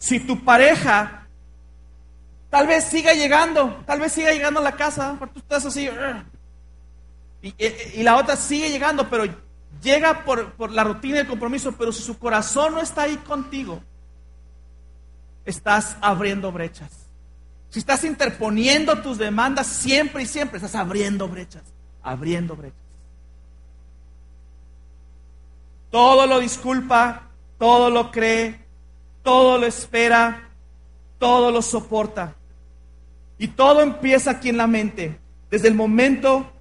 Si 0.04 0.20
tu 0.20 0.43
pareja 0.43 1.26
tal 2.49 2.68
vez 2.68 2.84
siga 2.84 3.14
llegando, 3.14 3.82
tal 3.86 4.01
vez 4.01 4.12
siga 4.12 4.34
llegando 4.34 4.60
a 4.60 4.64
la 4.64 4.76
casa, 4.76 5.18
tú 5.34 5.39
estás 5.39 5.66
así, 5.66 5.89
y, 7.41 7.56
y 7.58 8.04
la 8.04 8.18
otra 8.18 8.36
sigue 8.36 8.70
llegando, 8.70 9.10
pero 9.10 9.24
llega 9.82 10.26
por, 10.26 10.72
la 10.74 10.84
rutina 10.84 11.20
del 11.20 11.28
compromiso, 11.28 11.72
pero 11.78 11.93
si 11.93 12.04
su 12.04 12.20
corazón 12.20 12.74
no 12.74 12.82
está 12.82 13.04
ahí 13.04 13.16
contigo, 13.16 13.82
estás 15.45 15.95
abriendo 16.01 16.51
brechas. 16.51 16.91
Si 17.70 17.80
estás 17.80 18.04
interponiendo 18.04 19.01
tus 19.01 19.18
demandas 19.18 19.68
siempre 19.68 20.24
y 20.24 20.26
siempre, 20.26 20.58
estás 20.58 20.76
abriendo 20.76 21.30
brechas, 21.30 21.64
abriendo 22.01 22.58
brechas. 22.58 22.78
Todo 25.89 26.28
lo 26.28 26.41
disculpa, 26.41 27.30
todo 27.58 27.89
lo 27.89 28.12
cree, 28.12 28.62
todo 29.24 29.57
lo 29.57 29.65
espera, 29.65 30.49
todo 31.17 31.51
lo 31.51 31.61
soporta. 31.61 32.36
Y 33.38 33.47
todo 33.47 33.82
empieza 33.82 34.32
aquí 34.32 34.49
en 34.49 34.57
la 34.57 34.67
mente. 34.67 35.19
Desde 35.49 35.67
el 35.67 35.76
momento 35.76 36.51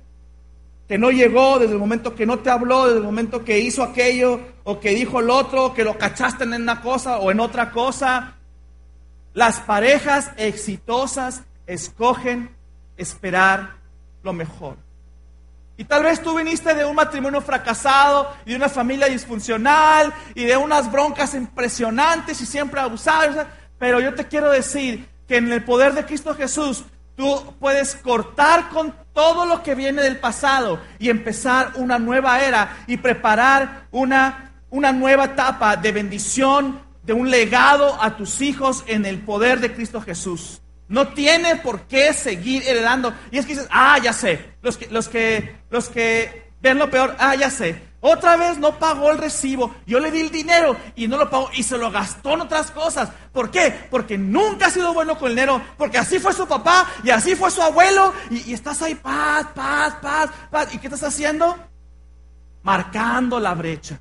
que 0.88 0.98
no 0.98 1.10
llegó, 1.10 1.58
desde 1.58 1.74
el 1.74 1.78
momento 1.78 2.14
que 2.14 2.26
no 2.26 2.38
te 2.38 2.50
habló, 2.50 2.86
desde 2.86 2.98
el 2.98 3.04
momento 3.04 3.44
que 3.44 3.58
hizo 3.58 3.82
aquello, 3.82 4.40
o 4.64 4.78
que 4.78 4.90
dijo 4.90 5.20
el 5.20 5.30
otro, 5.30 5.74
que 5.74 5.84
lo 5.84 5.98
cachaste 5.98 6.44
en 6.44 6.54
una 6.54 6.80
cosa 6.80 7.18
o 7.18 7.30
en 7.30 7.40
otra 7.40 7.70
cosa. 7.70 8.34
Las 9.34 9.60
parejas 9.60 10.30
exitosas 10.36 11.42
escogen 11.66 12.50
esperar 12.96 13.76
lo 14.22 14.32
mejor. 14.32 14.76
Y 15.76 15.84
tal 15.84 16.02
vez 16.02 16.22
tú 16.22 16.36
viniste 16.36 16.74
de 16.74 16.84
un 16.84 16.94
matrimonio 16.94 17.40
fracasado 17.40 18.32
y 18.44 18.50
de 18.50 18.56
una 18.56 18.68
familia 18.68 19.06
disfuncional 19.06 20.12
y 20.34 20.44
de 20.44 20.56
unas 20.56 20.90
broncas 20.92 21.34
impresionantes 21.34 22.40
y 22.40 22.46
siempre 22.46 22.80
abusadas. 22.80 23.46
Pero 23.78 24.00
yo 24.00 24.14
te 24.14 24.26
quiero 24.28 24.50
decir 24.50 25.08
que 25.26 25.38
en 25.38 25.50
el 25.50 25.64
poder 25.64 25.94
de 25.94 26.04
Cristo 26.04 26.34
Jesús 26.34 26.84
tú 27.16 27.54
puedes 27.58 27.96
cortar 27.96 28.68
con 28.68 28.94
todo 29.12 29.44
lo 29.44 29.62
que 29.62 29.74
viene 29.74 30.02
del 30.02 30.18
pasado 30.18 30.80
y 30.98 31.10
empezar 31.10 31.72
una 31.76 31.98
nueva 31.98 32.40
era 32.42 32.84
y 32.86 32.96
preparar 32.96 33.86
una, 33.90 34.52
una 34.70 34.92
nueva 34.92 35.24
etapa 35.24 35.76
de 35.76 35.92
bendición, 35.92 36.80
de 37.02 37.12
un 37.12 37.30
legado 37.30 38.00
a 38.00 38.16
tus 38.16 38.40
hijos 38.40 38.84
en 38.86 39.04
el 39.04 39.20
poder 39.20 39.60
de 39.60 39.74
Cristo 39.74 40.00
Jesús. 40.00 40.61
No 40.92 41.08
tiene 41.08 41.56
por 41.56 41.80
qué 41.86 42.12
seguir 42.12 42.62
heredando. 42.68 43.14
Y 43.30 43.38
es 43.38 43.46
que 43.46 43.54
dices, 43.54 43.68
ah, 43.70 43.98
ya 43.98 44.12
sé. 44.12 44.56
Los 44.60 44.76
que, 44.76 44.88
los 44.88 45.08
que, 45.08 45.56
los 45.70 45.88
que 45.88 46.50
ven 46.60 46.76
lo 46.78 46.90
peor, 46.90 47.16
ah, 47.18 47.34
ya 47.34 47.48
sé. 47.48 47.80
Otra 48.00 48.36
vez 48.36 48.58
no 48.58 48.78
pagó 48.78 49.10
el 49.10 49.16
recibo. 49.16 49.74
Yo 49.86 50.00
le 50.00 50.10
di 50.10 50.20
el 50.20 50.30
dinero 50.30 50.76
y 50.94 51.08
no 51.08 51.16
lo 51.16 51.30
pagó 51.30 51.48
y 51.54 51.62
se 51.62 51.78
lo 51.78 51.90
gastó 51.90 52.34
en 52.34 52.42
otras 52.42 52.70
cosas. 52.72 53.08
¿Por 53.32 53.50
qué? 53.50 53.86
Porque 53.90 54.18
nunca 54.18 54.66
ha 54.66 54.70
sido 54.70 54.92
bueno 54.92 55.16
con 55.16 55.30
el 55.30 55.34
dinero. 55.34 55.62
Porque 55.78 55.96
así 55.96 56.18
fue 56.18 56.34
su 56.34 56.46
papá 56.46 56.86
y 57.02 57.08
así 57.08 57.36
fue 57.36 57.50
su 57.50 57.62
abuelo. 57.62 58.12
Y, 58.28 58.52
estás 58.52 58.82
ahí, 58.82 58.94
paz, 58.94 59.46
paz, 59.54 59.94
paz, 60.02 60.30
paz. 60.50 60.74
¿Y 60.74 60.78
qué 60.78 60.88
estás 60.88 61.04
haciendo? 61.04 61.56
Marcando 62.62 63.40
la 63.40 63.54
brecha. 63.54 63.98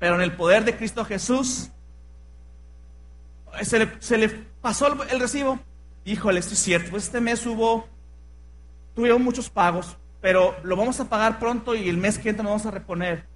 Pero 0.00 0.16
en 0.16 0.22
el 0.22 0.34
poder 0.34 0.64
de 0.64 0.76
Cristo 0.76 1.04
Jesús, 1.04 1.68
se 3.60 3.78
le, 3.78 3.92
se 4.00 4.18
le 4.18 4.28
pasó 4.60 4.88
el, 4.88 5.20
recibo. 5.20 5.60
Híjole, 6.04 6.40
esto 6.40 6.54
es 6.54 6.60
cierto. 6.60 6.90
Pues 6.90 7.04
este 7.04 7.20
mes 7.20 7.44
hubo, 7.46 7.86
tuvieron 8.94 9.22
muchos 9.22 9.48
pagos 9.48 9.96
pero 10.22 10.56
lo 10.62 10.76
vamos 10.76 11.00
a 11.00 11.08
pagar 11.08 11.40
pronto 11.40 11.74
y 11.74 11.88
el 11.88 11.98
mes 11.98 12.16
que 12.16 12.30
entra 12.30 12.44
nos 12.44 12.52
vamos 12.52 12.66
a 12.66 12.70
reponer, 12.70 13.26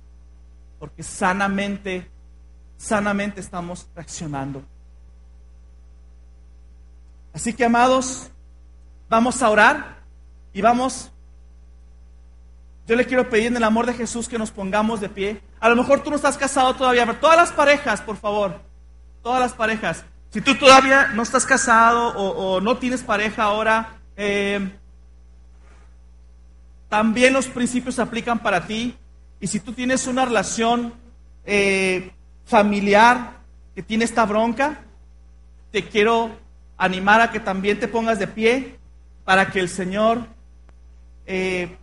porque 0.79 1.03
sanamente, 1.03 2.09
sanamente 2.77 3.41
estamos 3.41 3.89
reaccionando. 3.95 4.63
Así 7.35 7.53
que, 7.53 7.65
amados, 7.65 8.31
vamos 9.11 9.43
a 9.43 9.51
orar 9.51 9.99
y 10.53 10.63
vamos. 10.63 11.11
Yo 12.87 12.95
le 12.95 13.05
quiero 13.05 13.29
pedir 13.29 13.49
en 13.49 13.57
el 13.57 13.65
amor 13.65 13.85
de 13.85 13.93
Jesús 13.93 14.29
que 14.29 14.39
nos 14.39 14.53
pongamos 14.53 15.01
de 15.01 15.09
pie. 15.09 15.43
A 15.59 15.69
lo 15.69 15.75
mejor 15.75 16.05
tú 16.05 16.11
no 16.11 16.17
estás 16.17 16.39
casado 16.39 16.77
todavía, 16.77 17.05
pero 17.05 17.19
todas 17.19 17.37
las 17.37 17.51
parejas, 17.51 18.01
por 18.01 18.17
favor, 18.17 18.61
todas 19.25 19.41
las 19.41 19.55
parejas. 19.55 20.05
Si 20.37 20.43
tú 20.43 20.55
todavía 20.55 21.13
no 21.15 21.23
estás 21.23 21.47
casado 21.47 22.09
o, 22.09 22.61
no 22.61 22.77
tienes 22.77 23.03
pareja 23.03 23.45
ahora, 23.45 23.97
eh, 24.19 24.71
también 26.91 27.33
los 27.33 27.47
principios 27.47 27.95
se 27.95 28.03
aplican 28.03 28.41
para 28.41 28.67
ti. 28.67 28.95
Y 29.41 29.47
si 29.47 29.61
tú 29.61 29.73
tienes 29.73 30.07
una 30.07 30.27
relación 30.27 30.93
eh, 31.47 32.11
familiar 32.45 33.39
que 33.75 33.83
tiene 33.83 34.05
esta 34.05 34.27
bronca, 34.27 34.83
te 35.73 35.89
quiero 35.89 36.37
animar 36.77 37.23
a 37.23 37.31
que 37.31 37.41
también 37.41 37.81
te 37.81 37.89
pongas 37.89 38.19
de 38.19 38.27
pie 38.27 38.79
para 39.25 39.51
que 39.51 39.59
el 39.59 39.71
Señor, 39.71 40.27
eh, 41.25 41.79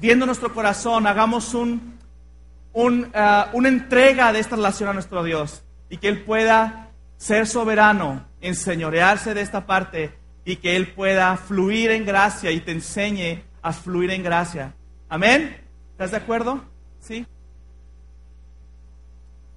viendo 0.00 0.26
nuestro 0.26 0.52
corazón, 0.52 1.06
hagamos 1.06 1.54
ah, 1.54 3.50
una 3.52 3.68
entrega 3.68 4.32
de 4.32 4.40
esta 4.40 4.56
relación 4.56 4.88
a 4.88 4.94
nuestro 4.94 5.22
Dios 5.22 5.62
y 5.88 5.98
que 5.98 6.08
Él 6.08 6.24
pueda 6.24 6.88
ser 7.20 7.46
soberano, 7.46 8.24
enseñorearse 8.40 9.34
de 9.34 9.42
esta 9.42 9.66
parte 9.66 10.18
y 10.42 10.56
que 10.56 10.74
Él 10.74 10.94
pueda 10.94 11.36
fluir 11.36 11.90
en 11.90 12.06
gracia 12.06 12.50
y 12.50 12.60
te 12.60 12.72
enseñe 12.72 13.44
a 13.60 13.74
fluir 13.74 14.10
en 14.10 14.22
gracia. 14.22 14.72
Amén. 15.06 15.62
¿Estás 15.92 16.12
de 16.12 16.16
acuerdo? 16.16 16.64
Sí. 16.98 17.26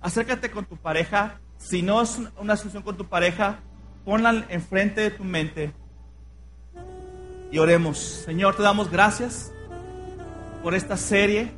Acércate 0.02 0.52
con 0.52 0.66
tu 0.66 0.76
pareja. 0.76 1.40
Si 1.58 1.82
no 1.82 2.02
es 2.02 2.20
una 2.38 2.58
solución 2.58 2.84
con 2.84 2.98
tu 2.98 3.06
pareja, 3.06 3.60
ponla 4.04 4.46
enfrente 4.50 5.00
de 5.00 5.12
tu 5.12 5.24
mente 5.24 5.72
y 7.50 7.60
oremos. 7.60 7.98
Señor, 7.98 8.58
te 8.58 8.64
damos 8.64 8.92
gracias 8.92 9.54
por 10.62 10.76
esta 10.76 10.98
serie, 10.98 11.50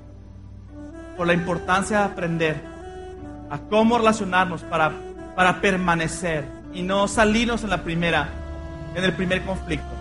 por 1.17 1.25
la 1.25 1.33
importancia 1.33 1.97
de 1.97 2.03
aprender 2.03 2.61
a 3.49 3.57
cómo 3.71 3.97
relacionarnos 3.97 4.61
para, 4.61 4.93
para 5.35 5.61
permanecer 5.61 6.45
y 6.73 6.81
no 6.81 7.07
salirnos 7.07 7.63
en 7.63 7.69
la 7.69 7.83
primera, 7.83 8.29
en 8.95 9.03
el 9.03 9.13
primer 9.13 9.43
conflicto. 9.43 9.95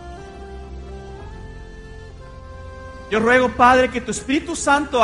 Yo 3.11 3.21
ruego, 3.21 3.51
Padre, 3.51 3.91
que 3.91 4.01
tu 4.01 4.11
Espíritu 4.11 4.57
Santo, 4.57 5.03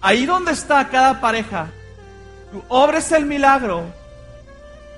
ahí 0.00 0.26
donde 0.26 0.52
está 0.52 0.88
cada 0.88 1.20
pareja, 1.20 1.68
tú 2.50 2.62
obres 2.68 3.12
el 3.12 3.26
milagro 3.26 3.84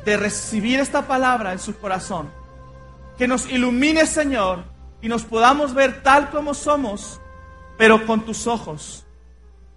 de 0.04 0.16
recibir 0.16 0.80
esta 0.80 1.06
palabra 1.06 1.52
en 1.52 1.58
su 1.58 1.76
corazón. 1.78 2.30
Que 3.18 3.28
nos 3.28 3.48
ilumine, 3.48 4.06
Señor, 4.06 4.64
y 5.00 5.08
nos 5.08 5.24
podamos 5.24 5.74
ver 5.74 6.02
tal 6.02 6.30
como 6.30 6.54
somos, 6.54 7.20
pero 7.76 8.06
con 8.06 8.24
tus 8.24 8.46
ojos. 8.46 9.04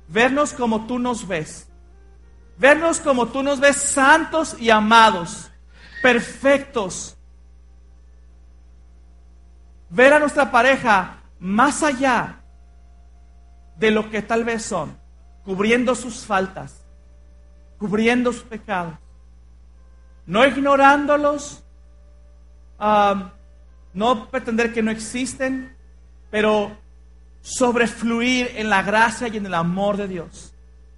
Vernos 0.07 0.53
como 0.53 0.87
tú 0.87 0.99
nos 0.99 1.27
ves. 1.27 1.67
Vernos 2.57 2.99
como 2.99 3.27
tú 3.27 3.43
nos 3.43 3.59
ves 3.59 3.75
santos 3.75 4.55
y 4.59 4.69
amados, 4.69 5.51
perfectos. 6.01 7.17
Ver 9.89 10.13
a 10.13 10.19
nuestra 10.19 10.51
pareja 10.51 11.17
más 11.39 11.83
allá 11.83 12.37
de 13.77 13.91
lo 13.91 14.09
que 14.09 14.21
tal 14.21 14.43
vez 14.45 14.63
son, 14.63 14.97
cubriendo 15.43 15.95
sus 15.95 16.25
faltas, 16.25 16.85
cubriendo 17.77 18.31
sus 18.31 18.43
pecados, 18.43 18.93
no 20.25 20.45
ignorándolos, 20.45 21.63
no 23.93 24.29
pretender 24.29 24.73
que 24.73 24.81
no 24.81 24.91
existen, 24.91 25.75
pero 26.31 26.77
sobrefluir 27.41 28.51
en 28.55 28.69
la 28.69 28.81
gracia 28.81 29.27
y 29.27 29.37
en 29.37 29.45
el 29.45 29.53
amor 29.53 29.97
de 29.97 30.07
Dios, 30.07 30.53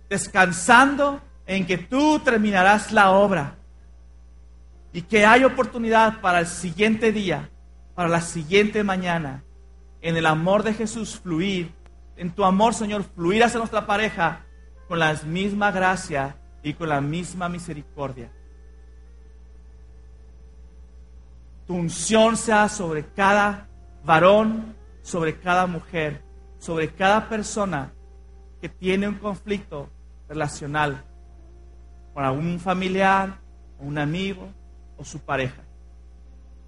descansando 0.07 1.21
en 1.47 1.65
que 1.65 1.77
tú 1.77 2.19
terminarás 2.19 2.91
la 2.91 3.11
obra 3.11 3.55
y 4.91 5.01
que 5.01 5.25
hay 5.25 5.45
oportunidad 5.45 6.19
para 6.19 6.41
el 6.41 6.47
siguiente 6.47 7.11
día, 7.11 7.49
para 7.95 8.09
la 8.09 8.21
siguiente 8.21 8.83
mañana 8.83 9.43
en 10.01 10.17
el 10.17 10.25
amor 10.25 10.63
de 10.63 10.73
Jesús 10.73 11.19
fluir, 11.19 11.73
en 12.17 12.31
tu 12.31 12.43
amor, 12.43 12.73
Señor, 12.73 13.03
fluir 13.03 13.43
hacia 13.43 13.59
nuestra 13.59 13.87
pareja 13.87 14.45
con 14.87 14.99
la 14.99 15.13
misma 15.25 15.71
gracia 15.71 16.35
y 16.63 16.73
con 16.73 16.89
la 16.89 17.01
misma 17.01 17.47
misericordia. 17.47 18.31
Tu 21.65 21.75
unción 21.75 22.37
sea 22.37 22.69
sobre 22.69 23.05
cada 23.05 23.67
varón, 24.03 24.75
sobre 25.01 25.39
cada 25.39 25.65
mujer, 25.65 26.21
sobre 26.59 26.89
cada 26.89 27.29
persona 27.29 27.93
que 28.61 28.69
tiene 28.69 29.07
un 29.07 29.15
conflicto 29.15 29.89
relacional 30.27 31.03
con 32.17 32.25
algún 32.25 32.59
familiar, 32.59 33.37
un 33.77 33.99
amigo 33.99 34.49
o 34.97 35.05
su 35.05 35.19
pareja. 35.19 35.61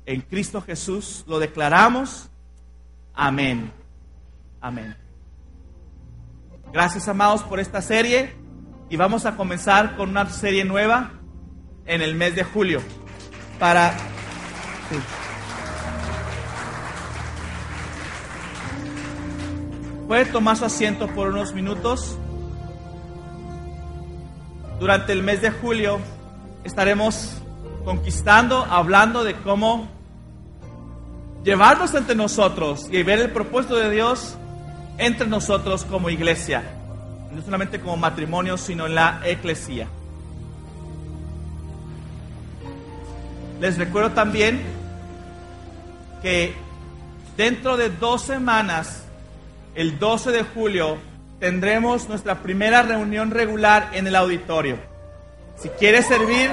En 0.06 0.22
Cristo 0.22 0.62
Jesús 0.62 1.24
lo 1.26 1.39
declaramos. 1.39 2.30
Amén. 3.16 3.72
Amén. 4.62 4.95
Gracias, 6.72 7.08
amados, 7.08 7.41
por 7.41 7.60
esta 7.60 7.82
serie. 7.82 8.36
Y 8.91 8.97
vamos 8.97 9.26
a 9.26 9.36
comenzar 9.36 9.97
con 9.97 10.10
una 10.10 10.30
serie 10.30 10.66
nueva 10.66 11.14
en 11.88 12.04
el 12.04 12.14
mes 12.14 12.36
de 12.36 12.43
julio. 12.43 12.80
Para. 13.58 13.97
Puede 20.08 20.26
tomar 20.26 20.58
su 20.58 20.66
asiento 20.66 21.08
por 21.08 21.30
unos 21.30 21.56
minutos. 21.56 22.20
Durante 24.80 25.11
el 25.11 25.23
mes 25.23 25.41
de 25.41 25.51
julio 25.51 25.99
estaremos 26.63 27.34
conquistando, 27.84 28.63
hablando 28.63 29.25
de 29.25 29.36
cómo 29.36 29.89
llevarnos 31.43 31.93
entre 31.95 32.15
nosotros 32.15 32.88
y 32.89 33.03
ver 33.03 33.19
el 33.19 33.32
propósito 33.32 33.75
de 33.75 33.89
Dios 33.89 34.38
entre 34.97 35.27
nosotros 35.27 35.84
como 35.84 36.09
iglesia, 36.09 36.63
no 37.32 37.41
solamente 37.41 37.82
como 37.82 37.97
matrimonio, 37.97 38.57
sino 38.57 38.86
en 38.86 38.95
la 38.95 39.19
eclesía. 39.25 39.88
Les 43.59 43.77
recuerdo 43.77 44.11
también 44.11 44.61
que 46.21 46.53
dentro 47.36 47.75
de 47.75 47.89
dos 47.89 48.21
semanas, 48.21 49.03
el 49.75 49.99
12 49.99 50.32
de 50.32 50.43
julio, 50.43 50.97
tendremos 51.40 52.10
nuestra 52.10 52.42
primera 52.42 52.82
reunión 52.82 53.32
regular 53.32 53.90
en 53.94 54.08
el 54.08 54.16
auditorio. 54.16 54.78
Si 55.58 55.70
quiere 55.70 56.02
servir, 56.02 56.52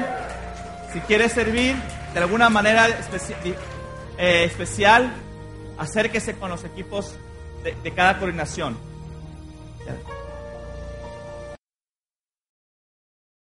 si 0.92 1.00
quiere 1.00 1.28
servir 1.28 1.76
de 2.14 2.20
alguna 2.20 2.48
manera 2.48 2.86
eh, 4.18 4.44
especial, 4.44 5.12
acérquese 5.78 6.34
con 6.34 6.50
los 6.50 6.64
equipos 6.64 7.14
de, 7.62 7.92
cada 7.92 8.18
coordinación. 8.18 8.76